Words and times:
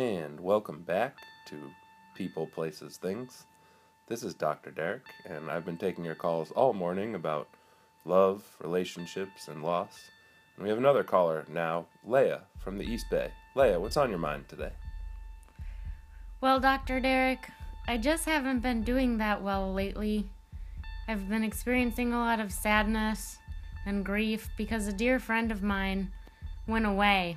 and 0.00 0.40
welcome 0.40 0.80
back 0.80 1.18
to 1.44 1.56
People, 2.14 2.46
Places, 2.46 2.96
Things. 2.96 3.44
This 4.08 4.22
is 4.22 4.32
Dr. 4.32 4.70
Derek, 4.70 5.04
and 5.26 5.50
I've 5.50 5.66
been 5.66 5.76
taking 5.76 6.06
your 6.06 6.14
calls 6.14 6.50
all 6.52 6.72
morning 6.72 7.14
about 7.14 7.48
love, 8.06 8.42
relationships, 8.62 9.48
and 9.48 9.62
loss. 9.62 10.08
And 10.56 10.64
we 10.64 10.70
have 10.70 10.78
another 10.78 11.04
caller 11.04 11.44
now, 11.52 11.84
Leah 12.02 12.44
from 12.60 12.78
the 12.78 12.84
East 12.84 13.10
Bay. 13.10 13.30
Leah, 13.54 13.78
what's 13.78 13.98
on 13.98 14.08
your 14.08 14.18
mind 14.18 14.48
today? 14.48 14.70
Well, 16.40 16.60
Dr. 16.60 16.98
Derek, 17.00 17.50
I 17.86 17.98
just 17.98 18.24
haven't 18.24 18.60
been 18.60 18.82
doing 18.82 19.18
that 19.18 19.42
well 19.42 19.70
lately. 19.70 20.24
I've 21.08 21.28
been 21.28 21.44
experiencing 21.44 22.14
a 22.14 22.18
lot 22.18 22.40
of 22.40 22.54
sadness 22.54 23.36
and 23.84 24.02
grief 24.02 24.48
because 24.56 24.88
a 24.88 24.94
dear 24.94 25.18
friend 25.18 25.52
of 25.52 25.62
mine 25.62 26.10
went 26.66 26.86
away. 26.86 27.36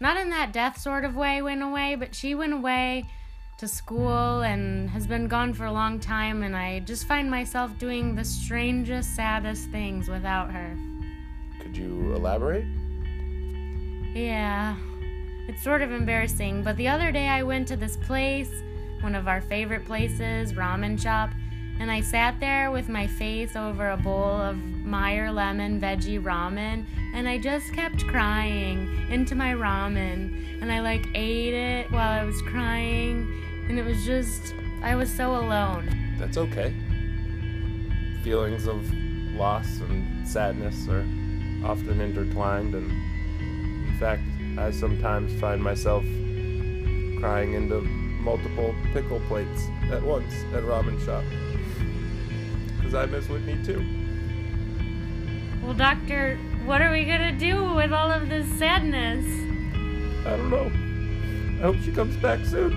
Not 0.00 0.16
in 0.16 0.30
that 0.30 0.52
death 0.52 0.78
sort 0.78 1.04
of 1.04 1.14
way, 1.14 1.42
went 1.42 1.62
away, 1.62 1.94
but 1.94 2.14
she 2.14 2.34
went 2.34 2.54
away 2.54 3.04
to 3.58 3.68
school 3.68 4.40
and 4.40 4.88
has 4.88 5.06
been 5.06 5.28
gone 5.28 5.52
for 5.52 5.66
a 5.66 5.72
long 5.72 6.00
time, 6.00 6.42
and 6.42 6.56
I 6.56 6.80
just 6.80 7.06
find 7.06 7.30
myself 7.30 7.78
doing 7.78 8.14
the 8.14 8.24
strangest, 8.24 9.14
saddest 9.14 9.68
things 9.68 10.08
without 10.08 10.50
her. 10.50 10.74
Could 11.60 11.76
you 11.76 12.14
elaborate? 12.14 12.64
Yeah, 14.14 14.76
it's 15.46 15.62
sort 15.62 15.82
of 15.82 15.92
embarrassing, 15.92 16.62
but 16.62 16.78
the 16.78 16.88
other 16.88 17.12
day 17.12 17.28
I 17.28 17.42
went 17.42 17.68
to 17.68 17.76
this 17.76 17.98
place, 17.98 18.50
one 19.02 19.14
of 19.14 19.28
our 19.28 19.42
favorite 19.42 19.84
places, 19.84 20.54
ramen 20.54 20.98
shop, 20.98 21.28
and 21.78 21.90
I 21.90 22.00
sat 22.00 22.40
there 22.40 22.70
with 22.70 22.88
my 22.88 23.06
face 23.06 23.54
over 23.54 23.90
a 23.90 23.98
bowl 23.98 24.40
of 24.40 24.56
Meyer 24.90 25.30
lemon 25.30 25.80
veggie 25.80 26.20
ramen, 26.20 26.84
and 27.14 27.28
I 27.28 27.38
just 27.38 27.72
kept 27.72 28.04
crying 28.08 29.06
into 29.08 29.36
my 29.36 29.54
ramen, 29.54 30.60
and 30.60 30.72
I 30.72 30.80
like 30.80 31.06
ate 31.14 31.54
it 31.54 31.92
while 31.92 32.20
I 32.20 32.24
was 32.24 32.42
crying, 32.42 33.32
and 33.68 33.78
it 33.78 33.84
was 33.84 34.04
just, 34.04 34.52
I 34.82 34.96
was 34.96 35.08
so 35.08 35.36
alone. 35.36 35.88
That's 36.18 36.36
okay. 36.36 36.74
Feelings 38.24 38.66
of 38.66 38.84
loss 39.36 39.78
and 39.78 40.26
sadness 40.26 40.88
are 40.88 41.06
often 41.64 42.00
intertwined, 42.00 42.74
and 42.74 42.90
in 42.90 43.96
fact, 44.00 44.22
I 44.58 44.72
sometimes 44.72 45.32
find 45.40 45.62
myself 45.62 46.02
crying 47.20 47.54
into 47.54 47.82
multiple 48.22 48.74
pickle 48.92 49.20
plates 49.28 49.68
at 49.92 50.02
once 50.02 50.34
at 50.52 50.64
ramen 50.64 50.98
shop. 51.04 51.22
Because 52.76 52.94
I 52.94 53.06
miss 53.06 53.28
Whitney 53.28 53.56
too. 53.64 53.99
Well, 55.62 55.74
Doctor, 55.74 56.38
what 56.64 56.80
are 56.80 56.90
we 56.90 57.04
gonna 57.04 57.32
do 57.32 57.74
with 57.74 57.92
all 57.92 58.10
of 58.10 58.28
this 58.28 58.46
sadness? 58.58 59.24
I 60.26 60.36
don't 60.36 60.50
know. 60.50 60.70
I 61.60 61.62
hope 61.62 61.76
she 61.84 61.92
comes 61.92 62.16
back 62.16 62.44
soon. 62.46 62.72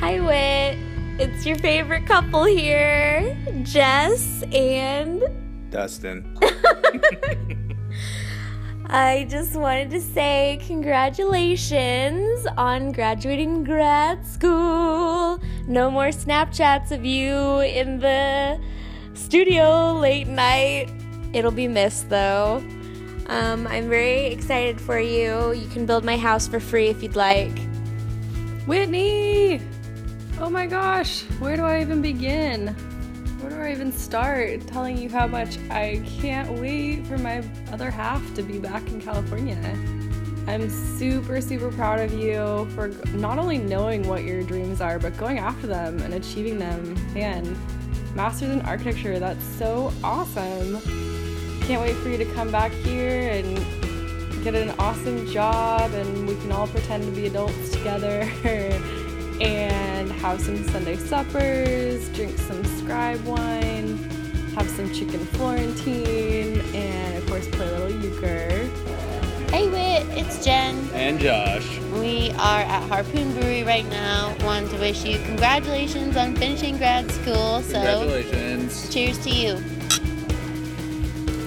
Hi, 0.00 0.20
Wit. 0.20 0.78
It's 1.20 1.44
your 1.44 1.56
favorite 1.56 2.06
couple 2.06 2.44
here, 2.44 3.36
Jess 3.62 4.42
and 4.52 5.22
Dustin. 5.70 6.38
I 8.86 9.26
just 9.30 9.54
wanted 9.56 9.90
to 9.90 10.00
say 10.00 10.60
congratulations 10.66 12.46
on 12.56 12.92
graduating 12.92 13.64
grad 13.64 14.26
school. 14.26 15.38
No 15.66 15.90
more 15.90 16.08
Snapchats 16.08 16.90
of 16.90 17.04
you 17.04 17.60
in 17.60 17.98
the 18.00 18.60
studio 19.14 19.94
late 19.94 20.28
night. 20.28 20.90
It'll 21.32 21.50
be 21.50 21.68
missed 21.68 22.08
though. 22.08 22.62
Um, 23.26 23.66
I'm 23.66 23.88
very 23.88 24.26
excited 24.26 24.80
for 24.80 24.98
you. 24.98 25.52
You 25.52 25.66
can 25.68 25.86
build 25.86 26.04
my 26.04 26.16
house 26.16 26.46
for 26.46 26.60
free 26.60 26.88
if 26.88 27.02
you'd 27.02 27.16
like. 27.16 27.58
Whitney! 28.66 29.60
Oh 30.38 30.50
my 30.50 30.66
gosh, 30.66 31.22
where 31.38 31.56
do 31.56 31.62
I 31.62 31.80
even 31.80 32.02
begin? 32.02 32.68
Where 33.40 33.50
do 33.50 33.60
I 33.60 33.72
even 33.72 33.92
start 33.92 34.66
telling 34.66 34.98
you 34.98 35.08
how 35.08 35.26
much 35.26 35.58
I 35.70 36.02
can't 36.20 36.50
wait 36.60 37.06
for 37.06 37.16
my 37.18 37.42
other 37.72 37.90
half 37.90 38.22
to 38.34 38.42
be 38.42 38.58
back 38.58 38.86
in 38.88 39.00
California? 39.00 39.56
I'm 40.46 40.68
super, 40.68 41.40
super 41.40 41.70
proud 41.70 42.00
of 42.00 42.12
you 42.12 42.68
for 42.74 42.88
not 43.14 43.38
only 43.38 43.58
knowing 43.58 44.06
what 44.08 44.24
your 44.24 44.42
dreams 44.42 44.80
are, 44.80 44.98
but 44.98 45.16
going 45.16 45.38
after 45.38 45.66
them 45.66 46.00
and 46.02 46.14
achieving 46.14 46.58
them. 46.58 46.94
Man, 47.14 47.56
Masters 48.14 48.50
in 48.50 48.60
Architecture, 48.62 49.18
that's 49.18 49.44
so 49.44 49.92
awesome. 50.02 50.80
Can't 51.72 51.84
wait 51.84 51.96
for 51.96 52.10
you 52.10 52.18
to 52.18 52.26
come 52.34 52.50
back 52.50 52.70
here 52.70 53.30
and 53.30 53.56
get 54.44 54.54
an 54.54 54.74
awesome 54.78 55.26
job 55.26 55.90
and 55.94 56.28
we 56.28 56.34
can 56.34 56.52
all 56.52 56.66
pretend 56.66 57.02
to 57.04 57.10
be 57.12 57.26
adults 57.26 57.70
together. 57.70 58.30
and 59.40 60.12
have 60.12 60.38
some 60.38 60.62
Sunday 60.68 60.96
suppers, 60.96 62.10
drink 62.10 62.36
some 62.36 62.62
scribe 62.76 63.24
wine, 63.24 63.96
have 64.54 64.68
some 64.68 64.92
chicken 64.92 65.20
Florentine, 65.20 66.60
and 66.74 67.16
of 67.16 67.26
course 67.26 67.48
play 67.48 67.66
a 67.66 67.78
little 67.78 68.02
euchre. 68.02 68.68
Hey 69.50 69.66
Wit, 69.70 70.06
it's 70.18 70.44
Jen. 70.44 70.90
And 70.92 71.18
Josh. 71.18 71.78
We 71.94 72.32
are 72.32 72.60
at 72.60 72.86
Harpoon 72.90 73.32
Brewery 73.32 73.64
right 73.64 73.88
now. 73.88 74.36
Want 74.44 74.70
to 74.72 74.78
wish 74.78 75.06
you 75.06 75.18
congratulations 75.20 76.18
on 76.18 76.36
finishing 76.36 76.76
grad 76.76 77.10
school. 77.10 77.62
So 77.62 77.80
Congratulations. 77.80 78.92
cheers 78.92 79.18
to 79.20 79.30
you. 79.30 79.81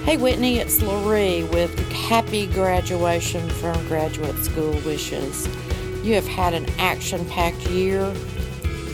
Hey 0.06 0.16
Whitney, 0.16 0.58
it's 0.58 0.78
Loree 0.78 1.42
with 1.50 1.76
happy 1.90 2.46
graduation 2.46 3.50
from 3.50 3.74
graduate 3.88 4.36
school 4.36 4.70
wishes. 4.82 5.48
You 6.04 6.14
have 6.14 6.28
had 6.28 6.54
an 6.54 6.64
action 6.78 7.24
packed 7.28 7.66
year. 7.70 8.14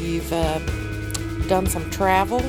You've 0.00 0.32
uh, 0.32 0.58
done 1.48 1.66
some 1.66 1.90
travel. 1.90 2.40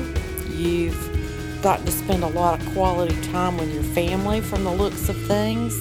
You've 0.48 1.60
gotten 1.60 1.84
to 1.84 1.92
spend 1.92 2.24
a 2.24 2.28
lot 2.28 2.58
of 2.58 2.66
quality 2.72 3.20
time 3.30 3.58
with 3.58 3.70
your 3.70 3.82
family 3.82 4.40
from 4.40 4.64
the 4.64 4.72
looks 4.72 5.10
of 5.10 5.26
things. 5.26 5.76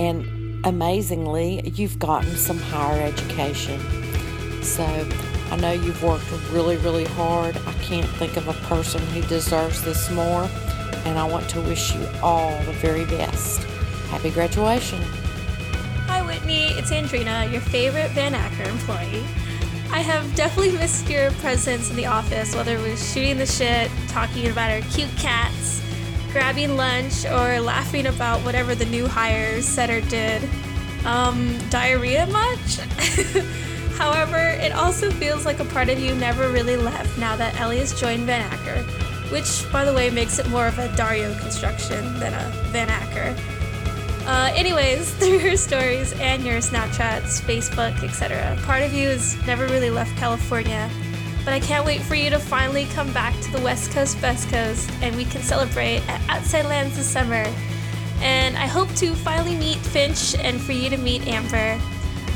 And 0.00 0.64
amazingly, 0.64 1.68
you've 1.68 1.98
gotten 1.98 2.34
some 2.36 2.60
higher 2.60 3.02
education. 3.02 3.78
So 4.62 4.84
I 5.50 5.56
know 5.56 5.72
you've 5.72 6.02
worked 6.02 6.24
really, 6.50 6.78
really 6.78 7.04
hard. 7.04 7.58
I 7.66 7.74
can't 7.74 8.08
think 8.12 8.38
of 8.38 8.48
a 8.48 8.54
person 8.68 9.02
who 9.08 9.20
deserves 9.28 9.82
this 9.82 10.10
more. 10.10 10.48
And 11.04 11.18
I 11.18 11.24
want 11.24 11.48
to 11.50 11.60
wish 11.60 11.94
you 11.94 12.06
all 12.22 12.50
the 12.64 12.72
very 12.72 13.04
best. 13.04 13.62
Happy 14.08 14.30
graduation. 14.30 15.00
Hi, 16.06 16.22
Whitney. 16.22 16.66
It's 16.78 16.90
Andrina, 16.90 17.50
your 17.50 17.60
favorite 17.60 18.10
Van 18.12 18.34
Acker 18.34 18.68
employee. 18.68 19.24
I 19.90 20.00
have 20.00 20.34
definitely 20.34 20.72
missed 20.72 21.08
your 21.08 21.30
presence 21.32 21.90
in 21.90 21.96
the 21.96 22.06
office, 22.06 22.54
whether 22.54 22.76
it 22.76 22.82
was 22.82 23.12
shooting 23.12 23.38
the 23.38 23.46
shit, 23.46 23.90
talking 24.08 24.48
about 24.48 24.70
our 24.70 24.80
cute 24.90 25.14
cats, 25.18 25.80
grabbing 26.32 26.76
lunch, 26.76 27.24
or 27.26 27.60
laughing 27.60 28.06
about 28.06 28.40
whatever 28.40 28.74
the 28.74 28.86
new 28.86 29.06
hire 29.06 29.62
said 29.62 29.90
or 29.90 30.00
did. 30.08 30.42
Um, 31.04 31.56
diarrhea 31.70 32.26
much? 32.26 32.78
However, 33.98 34.38
it 34.38 34.72
also 34.72 35.10
feels 35.12 35.46
like 35.46 35.60
a 35.60 35.64
part 35.66 35.88
of 35.88 36.00
you 36.00 36.14
never 36.16 36.50
really 36.50 36.76
left 36.76 37.16
now 37.16 37.36
that 37.36 37.58
Ellie 37.60 37.78
has 37.78 37.98
joined 37.98 38.24
Van 38.24 38.42
Acker, 38.42 38.82
which, 39.30 39.70
by 39.72 39.84
the 39.84 39.92
way, 39.92 40.10
makes 40.10 40.38
it 40.38 40.48
more 40.48 40.66
of 40.66 40.78
a 40.78 40.94
Dario 40.96 41.34
construction 41.38 42.18
than 42.18 42.32
a 42.32 42.50
Van 42.70 42.88
Acker. 42.88 43.34
Uh, 44.26 44.50
anyways, 44.54 45.12
through 45.18 45.38
your 45.38 45.56
stories 45.56 46.12
and 46.20 46.44
your 46.44 46.58
Snapchats, 46.58 47.40
Facebook, 47.40 48.02
etc., 48.02 48.56
part 48.62 48.82
of 48.82 48.92
you 48.92 49.08
has 49.08 49.36
never 49.46 49.66
really 49.66 49.90
left 49.90 50.16
California. 50.16 50.90
But 51.44 51.52
I 51.52 51.60
can't 51.60 51.84
wait 51.84 52.00
for 52.00 52.14
you 52.14 52.30
to 52.30 52.38
finally 52.38 52.86
come 52.86 53.12
back 53.12 53.38
to 53.42 53.52
the 53.52 53.60
West 53.60 53.90
Coast, 53.90 54.18
Best 54.22 54.48
Coast, 54.48 54.90
and 55.02 55.14
we 55.14 55.26
can 55.26 55.42
celebrate 55.42 56.00
at 56.08 56.20
Outside 56.30 56.64
Lands 56.64 56.96
this 56.96 57.06
summer. 57.06 57.44
And 58.20 58.56
I 58.56 58.66
hope 58.66 58.88
to 58.94 59.14
finally 59.14 59.54
meet 59.54 59.76
Finch 59.76 60.34
and 60.36 60.58
for 60.58 60.72
you 60.72 60.88
to 60.88 60.96
meet 60.96 61.26
Amber. 61.26 61.78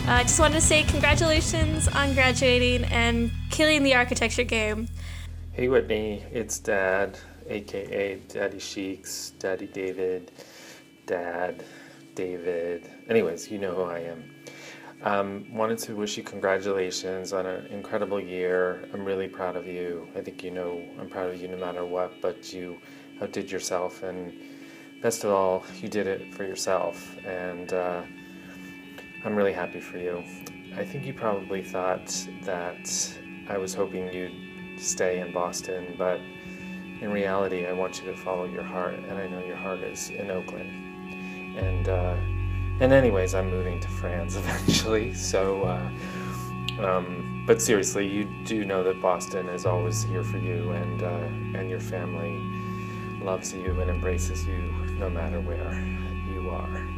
Uh, 0.07 0.13
I 0.13 0.23
just 0.25 0.39
wanted 0.39 0.55
to 0.55 0.61
say 0.61 0.83
congratulations 0.83 1.89
on 1.89 2.13
graduating 2.13 2.85
and 2.85 3.31
killing 3.51 3.83
the 3.83 3.95
architecture 3.95 4.45
game. 4.45 4.89
Hey 5.59 5.67
Whitney, 5.67 6.23
it's 6.31 6.61
Dad, 6.61 7.19
aka 7.49 8.21
Daddy 8.29 8.61
Sheiks, 8.61 9.33
Daddy 9.41 9.67
David, 9.67 10.31
Dad, 11.05 11.65
David. 12.15 12.89
Anyways, 13.09 13.51
you 13.51 13.59
know 13.59 13.75
who 13.75 13.83
I 13.83 13.99
am. 13.99 14.31
Um, 15.03 15.53
wanted 15.53 15.79
to 15.79 15.97
wish 15.97 16.17
you 16.17 16.23
congratulations 16.23 17.33
on 17.33 17.45
an 17.45 17.67
incredible 17.73 18.21
year. 18.21 18.89
I'm 18.95 19.05
really 19.05 19.27
proud 19.27 19.57
of 19.57 19.67
you. 19.67 20.07
I 20.15 20.21
think 20.21 20.45
you 20.45 20.53
know 20.53 20.81
I'm 20.97 21.09
proud 21.09 21.31
of 21.31 21.43
you 21.43 21.49
no 21.49 21.57
matter 21.57 21.85
what, 21.85 22.21
but 22.23 22.53
you 22.53 22.79
outdid 23.21 23.51
yourself, 23.51 24.05
and 24.05 24.33
best 25.03 25.25
of 25.25 25.33
all, 25.33 25.65
you 25.81 25.89
did 25.89 26.07
it 26.07 26.33
for 26.33 26.45
yourself. 26.45 27.17
And 27.27 27.73
uh, 27.73 28.03
I'm 29.25 29.35
really 29.35 29.55
happy 29.55 29.81
for 29.81 29.99
you. 29.99 30.23
I 30.77 30.85
think 30.85 31.05
you 31.05 31.15
probably 31.15 31.65
thought 31.65 32.15
that 32.45 33.19
I 33.49 33.59
was 33.59 33.75
hoping 33.75 34.13
you'd 34.13 34.48
stay 34.79 35.21
in 35.21 35.33
Boston, 35.33 35.95
but 35.99 36.21
in 37.01 37.11
reality, 37.13 37.67
I 37.67 37.73
want 37.73 38.01
you 38.01 38.11
to 38.11 38.17
follow 38.17 38.45
your 38.45 38.63
heart, 38.63 38.95
and 38.95 39.19
I 39.19 39.27
know 39.29 39.45
your 39.45 39.57
heart 39.57 39.81
is 39.81 40.11
in 40.11 40.31
Oakland. 40.31 40.71
And 41.57 41.89
uh, 41.89 42.17
and 42.81 42.93
anyways, 42.93 43.35
I'm 43.35 43.51
moving 43.51 43.81
to 43.81 43.89
France 43.89 44.37
eventually. 44.43 45.15
So, 45.15 45.63
uh, 45.65 46.85
um, 46.85 47.45
but 47.47 47.61
seriously, 47.61 48.07
you 48.07 48.29
do 48.45 48.65
know 48.65 48.83
that 48.85 49.01
Boston 49.01 49.49
is 49.49 49.67
always 49.67 50.03
here 50.03 50.23
for 50.25 50.39
you, 50.39 50.71
and 50.71 51.03
uh, 51.03 51.59
and 51.59 51.71
your 51.71 51.81
family 51.81 52.41
loves 53.23 53.53
you 53.53 53.81
and 53.81 53.91
embraces 53.91 54.47
you 54.47 54.73
no 54.99 55.11
matter 55.11 55.41
where 55.41 55.75
you 56.33 56.51
are. 56.51 56.89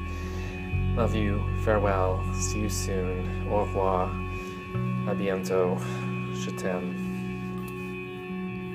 Love 0.96 1.14
you. 1.14 1.44
Farewell. 1.64 2.22
See 2.34 2.60
you 2.60 2.68
soon. 2.68 3.48
Au 3.50 3.60
revoir. 3.60 4.10
À 5.06 5.14
bientôt. 5.14 5.78
Je 6.34 6.50
t'aime. 6.50 6.99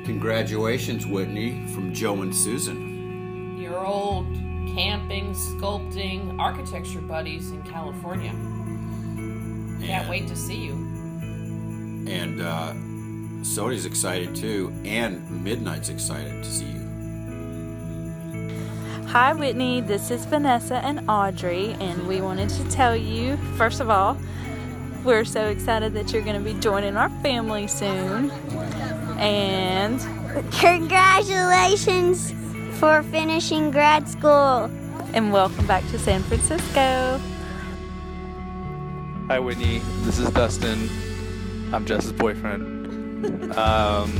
Congratulations, 0.05 1.07
Whitney, 1.07 1.65
from 1.73 1.91
Joe 1.91 2.21
and 2.21 2.33
Susan. 2.33 3.59
Your 3.59 3.83
old 3.83 4.27
camping, 4.75 5.33
sculpting, 5.33 6.39
architecture 6.39 7.01
buddies 7.01 7.49
in 7.49 7.63
California. 7.63 8.29
Can't 9.83 10.07
wait 10.07 10.27
to 10.27 10.35
see 10.35 10.57
you. 10.57 10.73
And 12.07 12.39
uh, 12.39 12.73
Sodi's 13.43 13.87
excited 13.87 14.35
too, 14.35 14.71
and 14.85 15.43
Midnight's 15.43 15.89
excited 15.89 16.43
to 16.43 16.49
see 16.51 16.65
you. 16.65 16.85
Hi, 19.07 19.33
Whitney. 19.33 19.81
This 19.81 20.11
is 20.11 20.25
Vanessa 20.25 20.75
and 20.85 21.09
Audrey, 21.09 21.75
and 21.79 22.07
we 22.07 22.21
wanted 22.21 22.49
to 22.49 22.63
tell 22.69 22.95
you 22.95 23.37
first 23.57 23.79
of 23.79 23.89
all, 23.89 24.19
we're 25.03 25.25
so 25.25 25.47
excited 25.47 25.93
that 25.93 26.13
you're 26.13 26.21
going 26.21 26.37
to 26.37 26.53
be 26.53 26.59
joining 26.59 26.95
our 26.95 27.09
family 27.21 27.65
soon. 27.67 28.31
And 29.17 29.99
Congratulations 30.51 32.33
for 32.79 33.01
finishing 33.03 33.71
grad 33.71 34.07
school. 34.09 34.69
and 35.13 35.31
welcome 35.31 35.65
back 35.65 35.87
to 35.91 35.97
San 35.99 36.21
Francisco. 36.23 37.19
Hi, 39.27 39.39
Whitney. 39.39 39.79
This 40.01 40.19
is 40.19 40.29
Dustin. 40.31 40.89
I'm 41.73 41.85
Jess's 41.85 42.11
boyfriend. 42.11 43.53
Um, 43.57 44.11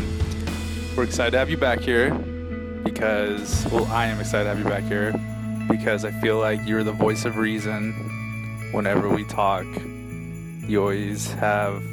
we're 0.95 1.03
excited 1.03 1.31
to 1.31 1.37
have 1.37 1.49
you 1.49 1.57
back 1.57 1.79
here 1.81 2.11
because, 2.83 3.67
well, 3.71 3.85
I 3.87 4.05
am 4.07 4.19
excited 4.21 4.45
to 4.45 4.49
have 4.49 4.59
you 4.59 4.65
back 4.65 4.83
here 4.85 5.13
because 5.69 6.05
I 6.05 6.11
feel 6.21 6.37
like 6.39 6.59
you're 6.65 6.83
the 6.83 6.91
voice 6.93 7.25
of 7.25 7.37
reason 7.37 7.91
whenever 8.71 9.09
we 9.09 9.25
talk. 9.25 9.65
You 10.67 10.81
always 10.81 11.31
have 11.33 11.83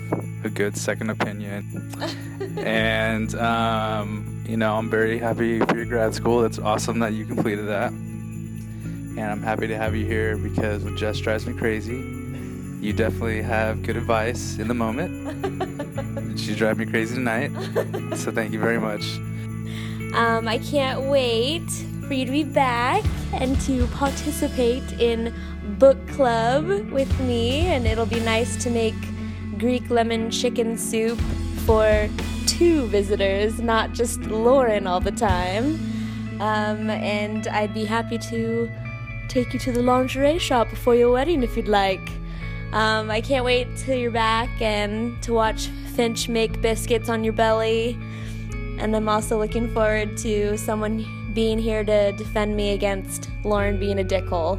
a 0.44 0.50
good 0.50 0.76
second 0.76 1.10
opinion. 1.10 1.92
and, 2.58 3.34
um, 3.36 4.44
you 4.48 4.56
know, 4.56 4.76
I'm 4.76 4.90
very 4.90 5.18
happy 5.18 5.60
for 5.60 5.76
your 5.76 5.86
grad 5.86 6.14
school. 6.14 6.44
It's 6.44 6.58
awesome 6.58 6.98
that 7.00 7.12
you 7.12 7.24
completed 7.24 7.68
that. 7.68 7.92
And 7.92 9.20
I'm 9.20 9.42
happy 9.42 9.66
to 9.68 9.76
have 9.76 9.94
you 9.94 10.06
here 10.06 10.36
because 10.36 10.84
what 10.84 10.96
Jess 10.96 11.18
drives 11.18 11.46
me 11.46 11.54
crazy. 11.54 11.96
You 12.80 12.92
definitely 12.92 13.42
have 13.42 13.82
good 13.82 13.96
advice 13.96 14.58
in 14.58 14.68
the 14.68 14.74
moment. 14.74 16.38
She's 16.38 16.56
driving 16.56 16.86
me 16.86 16.90
crazy 16.92 17.14
tonight. 17.14 17.52
So 18.16 18.32
thank 18.32 18.52
you 18.52 18.58
very 18.58 18.80
much. 18.80 19.04
Um, 20.14 20.48
I 20.48 20.58
can't 20.58 21.02
wait 21.02 21.68
for 22.06 22.14
you 22.14 22.24
to 22.24 22.30
be 22.32 22.44
back 22.44 23.04
and 23.32 23.58
to 23.62 23.86
participate 23.88 24.82
in 25.00 25.34
book 25.78 26.06
club 26.08 26.66
with 26.90 27.20
me, 27.20 27.66
and 27.66 27.86
it'll 27.86 28.06
be 28.06 28.20
nice 28.20 28.62
to 28.64 28.70
make 28.70 28.94
Greek 29.62 29.90
lemon 29.90 30.28
chicken 30.28 30.76
soup 30.76 31.20
for 31.64 32.08
two 32.48 32.84
visitors, 32.88 33.60
not 33.60 33.92
just 33.92 34.20
Lauren 34.22 34.88
all 34.88 34.98
the 34.98 35.12
time. 35.12 35.78
Um, 36.40 36.90
and 36.90 37.46
I'd 37.46 37.72
be 37.72 37.84
happy 37.84 38.18
to 38.18 38.68
take 39.28 39.54
you 39.54 39.60
to 39.60 39.70
the 39.70 39.80
lingerie 39.80 40.40
shop 40.40 40.68
before 40.68 40.96
your 40.96 41.12
wedding 41.12 41.44
if 41.44 41.56
you'd 41.56 41.68
like. 41.68 42.10
Um, 42.72 43.08
I 43.08 43.20
can't 43.20 43.44
wait 43.44 43.68
till 43.76 43.96
you're 43.96 44.10
back 44.10 44.50
and 44.60 45.22
to 45.22 45.32
watch 45.32 45.68
Finch 45.94 46.28
make 46.28 46.60
biscuits 46.60 47.08
on 47.08 47.22
your 47.22 47.32
belly. 47.32 47.96
And 48.80 48.96
I'm 48.96 49.08
also 49.08 49.38
looking 49.38 49.72
forward 49.72 50.16
to 50.18 50.58
someone 50.58 51.30
being 51.34 51.60
here 51.60 51.84
to 51.84 52.10
defend 52.10 52.56
me 52.56 52.72
against 52.72 53.30
Lauren 53.44 53.78
being 53.78 54.00
a 54.00 54.04
dickhole. 54.04 54.58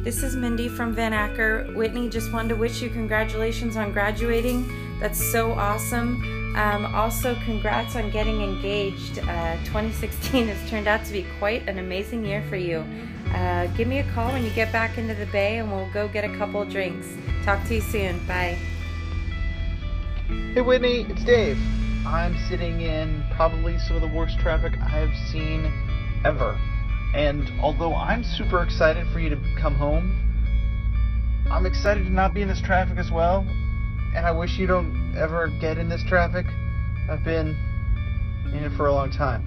This 0.05 0.23
is 0.23 0.37
Mindy 0.37 0.69
from 0.69 0.95
Van 0.95 1.13
Acker. 1.13 1.65
Whitney, 1.75 2.09
just 2.09 2.33
wanted 2.33 2.51
to 2.51 2.57
wish 2.57 2.81
you 2.81 2.89
congratulations 2.89 3.77
on 3.77 3.93
graduating. 3.93 4.65
That's 5.01 5.23
so 5.33 5.53
awesome. 5.53 6.23
Um, 6.57 6.95
also, 6.95 7.35
congrats 7.45 7.97
on 7.97 8.09
getting 8.11 8.41
engaged. 8.41 9.19
Uh, 9.19 9.57
2016 9.65 10.47
has 10.47 10.71
turned 10.71 10.87
out 10.87 11.05
to 11.05 11.13
be 11.13 11.27
quite 11.41 11.69
an 11.69 11.79
amazing 11.79 12.25
year 12.25 12.45
for 12.49 12.55
you. 12.57 12.85
Uh, 13.35 13.67
give 13.77 13.89
me 13.89 13.99
a 13.99 14.05
call 14.13 14.31
when 14.33 14.45
you 14.45 14.51
get 14.51 14.73
back 14.73 14.99
into 14.99 15.15
the 15.15 15.27
Bay 15.27 15.59
and 15.59 15.71
we'll 15.71 15.91
go 15.91 16.07
get 16.07 16.25
a 16.25 16.35
couple 16.39 16.65
drinks. 16.65 17.09
Talk 17.45 17.67
to 17.67 17.75
you 17.75 17.81
soon. 17.81 18.25
Bye. 18.27 18.57
Hey 20.55 20.61
Whitney, 20.61 21.07
it's 21.09 21.25
Dave. 21.25 21.59
I'm 22.07 22.39
sitting 22.49 22.81
in 22.81 23.25
probably 23.33 23.77
some 23.79 23.97
of 23.97 24.03
the 24.03 24.17
worst 24.17 24.39
traffic 24.39 24.81
I've 24.81 25.15
seen 25.33 25.73
ever. 26.25 26.59
And 27.15 27.51
although 27.61 27.95
I'm 27.95 28.23
super 28.23 28.63
excited 28.63 29.07
for 29.13 29.21
you 29.21 29.31
to 29.31 29.41
come 29.61 29.75
home, 29.75 30.25
I'm 31.51 31.65
excited 31.65 32.05
to 32.05 32.11
not 32.11 32.35
be 32.35 32.43
in 32.43 32.49
this 32.49 32.61
traffic 32.61 32.99
as 32.99 33.11
well. 33.11 33.47
And 34.15 34.27
I 34.27 34.31
wish 34.31 34.59
you 34.59 34.67
don't 34.67 35.17
ever 35.17 35.49
get 35.61 35.79
in 35.79 35.89
this 35.89 36.03
traffic. 36.07 36.47
I've 37.11 37.25
been 37.25 37.57
in 38.53 38.65
it 38.65 38.77
for 38.77 38.87
a 38.87 38.93
long 38.93 39.11
time. 39.11 39.47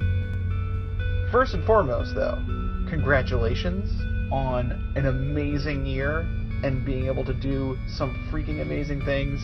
First 1.32 1.54
and 1.54 1.66
foremost, 1.66 2.16
though, 2.16 2.44
congratulations 2.90 3.90
on 4.32 4.94
an 4.96 5.06
amazing 5.06 5.86
year 5.86 6.22
and 6.64 6.86
being 6.86 7.08
able 7.08 7.26
to 7.26 7.34
do 7.34 7.78
some 7.88 8.30
freaking 8.32 8.62
amazing 8.62 9.04
things. 9.06 9.40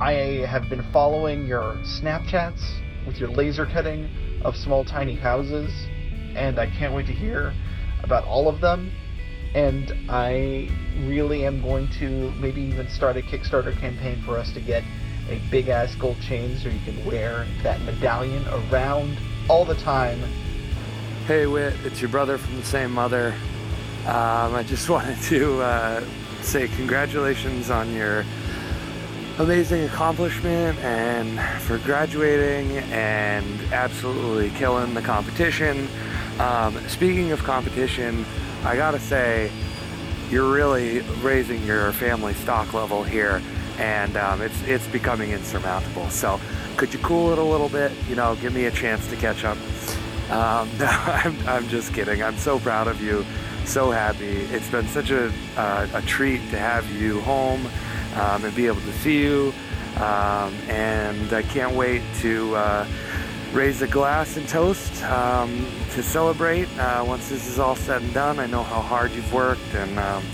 I 0.00 0.44
have 0.48 0.68
been 0.68 0.84
following 0.92 1.46
your 1.46 1.76
Snapchats 1.84 3.06
with 3.06 3.16
your 3.16 3.30
laser 3.30 3.66
cutting 3.66 4.08
of 4.44 4.56
small 4.56 4.84
tiny 4.84 5.14
houses, 5.14 5.70
and 6.36 6.58
I 6.58 6.66
can't 6.66 6.94
wait 6.94 7.06
to 7.06 7.12
hear 7.12 7.52
about 8.02 8.24
all 8.24 8.48
of 8.48 8.60
them. 8.60 8.90
And 9.54 9.94
I 10.08 10.70
really 11.04 11.44
am 11.44 11.60
going 11.62 11.88
to 11.98 12.30
maybe 12.32 12.62
even 12.62 12.88
start 12.88 13.16
a 13.16 13.22
Kickstarter 13.22 13.78
campaign 13.78 14.22
for 14.22 14.38
us 14.38 14.52
to 14.54 14.60
get 14.60 14.82
a 15.28 15.40
big 15.50 15.68
ass 15.68 15.94
gold 15.94 16.20
chain 16.20 16.56
so 16.58 16.68
you 16.68 16.80
can 16.84 17.04
wear 17.04 17.46
that 17.62 17.80
medallion 17.82 18.44
around 18.48 19.18
all 19.48 19.64
the 19.64 19.74
time. 19.74 20.20
Hey, 21.26 21.46
Whit, 21.46 21.74
it's 21.84 22.00
your 22.00 22.10
brother 22.10 22.38
from 22.38 22.56
the 22.56 22.64
same 22.64 22.92
mother. 22.92 23.34
Um, 24.06 24.54
I 24.54 24.64
just 24.66 24.88
wanted 24.90 25.20
to 25.22 25.60
uh, 25.60 26.04
say 26.40 26.68
congratulations 26.68 27.70
on 27.70 27.92
your 27.92 28.24
amazing 29.38 29.84
accomplishment 29.84 30.78
and 30.80 31.40
for 31.62 31.78
graduating 31.78 32.78
and 32.92 33.60
absolutely 33.72 34.50
killing 34.50 34.92
the 34.94 35.02
competition. 35.02 35.88
Um, 36.42 36.76
speaking 36.88 37.30
of 37.30 37.44
competition, 37.44 38.26
I 38.64 38.74
gotta 38.74 38.98
say, 38.98 39.48
you're 40.28 40.52
really 40.52 41.02
raising 41.22 41.62
your 41.64 41.92
family 41.92 42.34
stock 42.34 42.74
level 42.74 43.04
here, 43.04 43.40
and 43.78 44.16
um, 44.16 44.42
it's 44.42 44.60
it's 44.64 44.88
becoming 44.88 45.30
insurmountable. 45.30 46.10
So, 46.10 46.40
could 46.76 46.92
you 46.92 46.98
cool 46.98 47.30
it 47.30 47.38
a 47.38 47.44
little 47.44 47.68
bit? 47.68 47.92
You 48.08 48.16
know, 48.16 48.34
give 48.34 48.52
me 48.52 48.64
a 48.64 48.72
chance 48.72 49.06
to 49.10 49.16
catch 49.16 49.44
up. 49.44 49.56
Um, 50.30 50.68
no, 50.78 50.86
I'm, 50.90 51.36
I'm 51.46 51.68
just 51.68 51.94
kidding. 51.94 52.24
I'm 52.24 52.36
so 52.36 52.58
proud 52.58 52.88
of 52.88 53.00
you, 53.00 53.24
so 53.64 53.92
happy. 53.92 54.38
It's 54.50 54.68
been 54.68 54.88
such 54.88 55.10
a 55.12 55.32
uh, 55.56 55.86
a 55.94 56.02
treat 56.02 56.40
to 56.50 56.58
have 56.58 56.90
you 56.90 57.20
home 57.20 57.64
um, 58.16 58.44
and 58.44 58.52
be 58.56 58.66
able 58.66 58.80
to 58.80 58.92
see 58.94 59.22
you, 59.22 59.54
um, 59.98 60.52
and 60.68 61.32
I 61.32 61.42
can't 61.42 61.76
wait 61.76 62.02
to. 62.22 62.56
Uh, 62.56 62.86
raise 63.52 63.82
a 63.82 63.86
glass 63.86 64.36
and 64.36 64.48
toast 64.48 65.02
um, 65.04 65.66
to 65.90 66.02
celebrate 66.02 66.68
uh, 66.78 67.04
once 67.06 67.28
this 67.28 67.46
is 67.46 67.58
all 67.58 67.76
said 67.76 68.02
and 68.02 68.14
done. 68.14 68.38
I 68.38 68.46
know 68.46 68.62
how 68.62 68.80
hard 68.80 69.12
you've 69.12 69.32
worked, 69.32 69.74
and 69.74 69.98
um, 69.98 70.24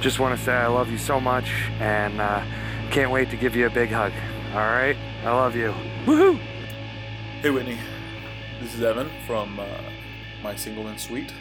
just 0.00 0.18
want 0.18 0.36
to 0.38 0.42
say 0.42 0.52
I 0.52 0.66
love 0.66 0.90
you 0.90 0.98
so 0.98 1.20
much, 1.20 1.50
and 1.80 2.20
uh, 2.20 2.42
can't 2.90 3.10
wait 3.10 3.30
to 3.30 3.36
give 3.36 3.54
you 3.54 3.66
a 3.66 3.70
big 3.70 3.90
hug. 3.90 4.12
All 4.52 4.60
right, 4.60 4.96
I 5.24 5.30
love 5.30 5.54
you. 5.54 5.74
Woohoo! 6.06 6.38
Hey 7.42 7.50
Whitney, 7.50 7.78
this 8.60 8.74
is 8.74 8.82
Evan 8.82 9.10
from 9.26 9.58
uh, 9.60 9.66
my 10.42 10.54
Singleman 10.54 10.98
Suite. 10.98 11.32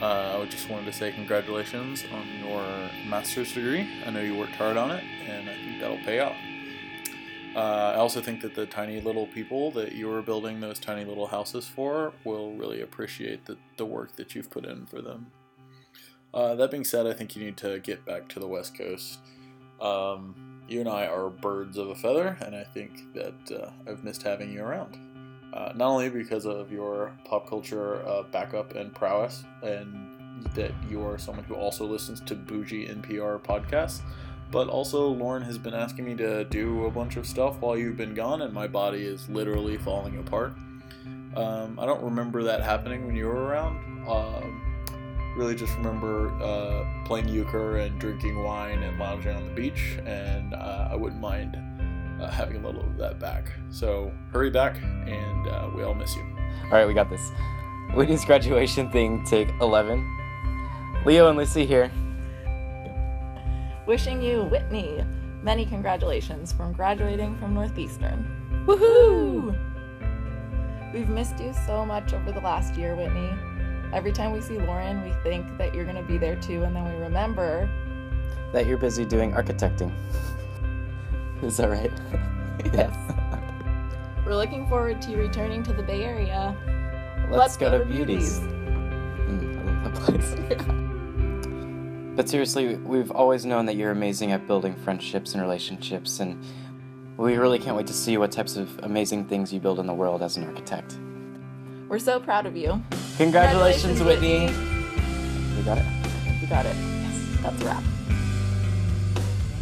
Uh, 0.00 0.40
I 0.42 0.44
just 0.46 0.68
wanted 0.68 0.86
to 0.86 0.92
say 0.92 1.12
congratulations 1.12 2.04
on 2.12 2.26
your 2.44 2.64
master's 3.06 3.52
degree. 3.52 3.88
I 4.04 4.10
know 4.10 4.20
you 4.20 4.36
worked 4.36 4.56
hard 4.56 4.76
on 4.76 4.90
it, 4.90 5.04
and 5.28 5.48
I 5.48 5.54
think 5.54 5.80
that'll 5.80 5.98
pay 5.98 6.18
off. 6.18 6.36
Uh, 7.54 7.92
I 7.94 7.96
also 7.96 8.22
think 8.22 8.40
that 8.40 8.54
the 8.54 8.64
tiny 8.64 9.00
little 9.00 9.26
people 9.26 9.70
that 9.72 9.92
you 9.92 10.10
are 10.12 10.22
building 10.22 10.60
those 10.60 10.78
tiny 10.78 11.04
little 11.04 11.26
houses 11.26 11.66
for 11.66 12.12
will 12.24 12.54
really 12.54 12.80
appreciate 12.80 13.44
the, 13.44 13.58
the 13.76 13.84
work 13.84 14.16
that 14.16 14.34
you've 14.34 14.50
put 14.50 14.64
in 14.64 14.86
for 14.86 15.02
them. 15.02 15.26
Uh, 16.32 16.54
that 16.54 16.70
being 16.70 16.84
said, 16.84 17.06
I 17.06 17.12
think 17.12 17.36
you 17.36 17.44
need 17.44 17.58
to 17.58 17.78
get 17.80 18.06
back 18.06 18.28
to 18.30 18.40
the 18.40 18.46
West 18.46 18.76
Coast. 18.76 19.18
Um, 19.80 20.62
you 20.66 20.80
and 20.80 20.88
I 20.88 21.06
are 21.06 21.28
birds 21.28 21.76
of 21.76 21.88
a 21.88 21.94
feather, 21.94 22.38
and 22.40 22.56
I 22.56 22.64
think 22.64 23.12
that 23.14 23.60
uh, 23.60 23.70
I've 23.86 24.02
missed 24.02 24.22
having 24.22 24.50
you 24.50 24.62
around. 24.62 24.96
Uh, 25.52 25.72
not 25.76 25.88
only 25.88 26.08
because 26.08 26.46
of 26.46 26.72
your 26.72 27.14
pop 27.26 27.46
culture 27.46 28.06
uh, 28.06 28.22
backup 28.22 28.74
and 28.74 28.94
prowess, 28.94 29.44
and 29.62 30.48
that 30.54 30.72
you 30.88 31.04
are 31.04 31.18
someone 31.18 31.44
who 31.44 31.54
also 31.54 31.84
listens 31.84 32.20
to 32.22 32.34
bougie 32.34 32.88
NPR 32.88 33.42
podcasts. 33.42 34.00
But 34.52 34.68
also, 34.68 35.08
Lauren 35.08 35.42
has 35.42 35.56
been 35.56 35.72
asking 35.72 36.04
me 36.04 36.14
to 36.16 36.44
do 36.44 36.84
a 36.84 36.90
bunch 36.90 37.16
of 37.16 37.26
stuff 37.26 37.58
while 37.60 37.76
you've 37.76 37.96
been 37.96 38.12
gone, 38.12 38.42
and 38.42 38.52
my 38.52 38.66
body 38.66 39.02
is 39.02 39.26
literally 39.30 39.78
falling 39.78 40.18
apart. 40.18 40.52
Um, 41.34 41.78
I 41.80 41.86
don't 41.86 42.02
remember 42.02 42.42
that 42.42 42.60
happening 42.60 43.06
when 43.06 43.16
you 43.16 43.26
were 43.26 43.44
around. 43.46 44.06
Um, 44.06 44.60
really, 45.38 45.54
just 45.54 45.74
remember 45.76 46.28
uh, 46.42 46.84
playing 47.06 47.28
euchre 47.28 47.78
and 47.78 47.98
drinking 47.98 48.42
wine 48.44 48.82
and 48.82 48.98
lounging 48.98 49.34
on 49.34 49.48
the 49.48 49.54
beach, 49.54 49.98
and 50.04 50.52
uh, 50.52 50.88
I 50.90 50.96
wouldn't 50.96 51.22
mind 51.22 51.56
uh, 52.20 52.30
having 52.30 52.62
a 52.62 52.66
little 52.66 52.82
of 52.82 52.98
that 52.98 53.18
back. 53.18 53.50
So 53.70 54.12
hurry 54.34 54.50
back, 54.50 54.76
and 54.82 55.48
uh, 55.48 55.70
we 55.74 55.82
all 55.82 55.94
miss 55.94 56.14
you. 56.14 56.24
All 56.64 56.72
right, 56.72 56.86
we 56.86 56.92
got 56.92 57.08
this. 57.08 57.30
Whitney's 57.94 58.26
graduation 58.26 58.90
thing, 58.90 59.24
take 59.24 59.48
11. 59.62 60.06
Leo 61.06 61.28
and 61.28 61.38
Lucy 61.38 61.64
here. 61.64 61.90
Wishing 63.84 64.22
you, 64.22 64.44
Whitney, 64.44 65.04
many 65.42 65.66
congratulations 65.66 66.52
from 66.52 66.72
graduating 66.72 67.36
from 67.38 67.52
Northeastern. 67.52 68.64
Woohoo! 68.64 69.58
We've 70.94 71.08
missed 71.08 71.40
you 71.40 71.52
so 71.66 71.84
much 71.84 72.12
over 72.12 72.30
the 72.30 72.40
last 72.40 72.76
year, 72.76 72.94
Whitney. 72.94 73.30
Every 73.92 74.12
time 74.12 74.30
we 74.32 74.40
see 74.40 74.56
Lauren, 74.56 75.02
we 75.02 75.12
think 75.24 75.58
that 75.58 75.74
you're 75.74 75.84
going 75.84 75.96
to 75.96 76.02
be 76.04 76.16
there 76.16 76.36
too, 76.36 76.62
and 76.62 76.76
then 76.76 76.84
we 76.84 77.02
remember 77.02 77.68
That 78.52 78.66
you're 78.66 78.78
busy 78.78 79.04
doing 79.04 79.32
architecting. 79.32 79.92
Is 81.42 81.56
that 81.56 81.68
right? 81.68 81.92
yes. 82.72 82.96
We're 84.24 84.36
looking 84.36 84.68
forward 84.68 85.02
to 85.02 85.10
you 85.10 85.16
returning 85.16 85.64
to 85.64 85.72
the 85.72 85.82
Bay 85.82 86.04
Area. 86.04 86.54
Let's, 87.30 87.56
go, 87.56 87.76
to 87.76 87.84
Beauties. 87.84 88.38
Mm, 88.38 89.58
I 89.58 89.82
love 89.82 90.06
that 90.06 90.20
place. 90.20 90.88
but 92.14 92.28
seriously, 92.28 92.76
we've 92.76 93.10
always 93.10 93.44
known 93.46 93.66
that 93.66 93.76
you're 93.76 93.90
amazing 93.90 94.32
at 94.32 94.46
building 94.46 94.74
friendships 94.74 95.32
and 95.32 95.42
relationships, 95.42 96.20
and 96.20 96.42
we 97.16 97.36
really 97.36 97.58
can't 97.58 97.76
wait 97.76 97.86
to 97.86 97.92
see 97.92 98.16
what 98.18 98.30
types 98.32 98.56
of 98.56 98.78
amazing 98.82 99.24
things 99.26 99.52
you 99.52 99.60
build 99.60 99.78
in 99.78 99.86
the 99.86 99.94
world 99.94 100.22
as 100.22 100.36
an 100.36 100.44
architect. 100.44 100.98
We're 101.88 101.98
so 101.98 102.20
proud 102.20 102.46
of 102.46 102.56
you. 102.56 102.82
Congratulations, 103.16 103.98
Congratulations, 103.98 104.02
Whitney. 104.02 104.46
Whitney. 104.46 105.56
You 105.56 105.62
got 105.62 105.78
it? 105.78 105.86
You 106.40 106.46
got 106.48 106.66
it. 106.66 106.76
Yes, 106.76 107.38
that's 107.42 107.62
a 107.62 107.64
wrap. 107.66 107.82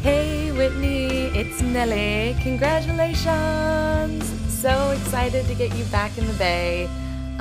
Hey 0.03 0.51
Whitney, 0.53 1.27
it's 1.39 1.61
Nelly. 1.61 2.35
Congratulations! 2.43 4.25
So 4.51 4.91
excited 4.91 5.47
to 5.47 5.55
get 5.55 5.77
you 5.77 5.85
back 5.87 6.17
in 6.17 6.27
the 6.27 6.33
Bay. 6.35 6.89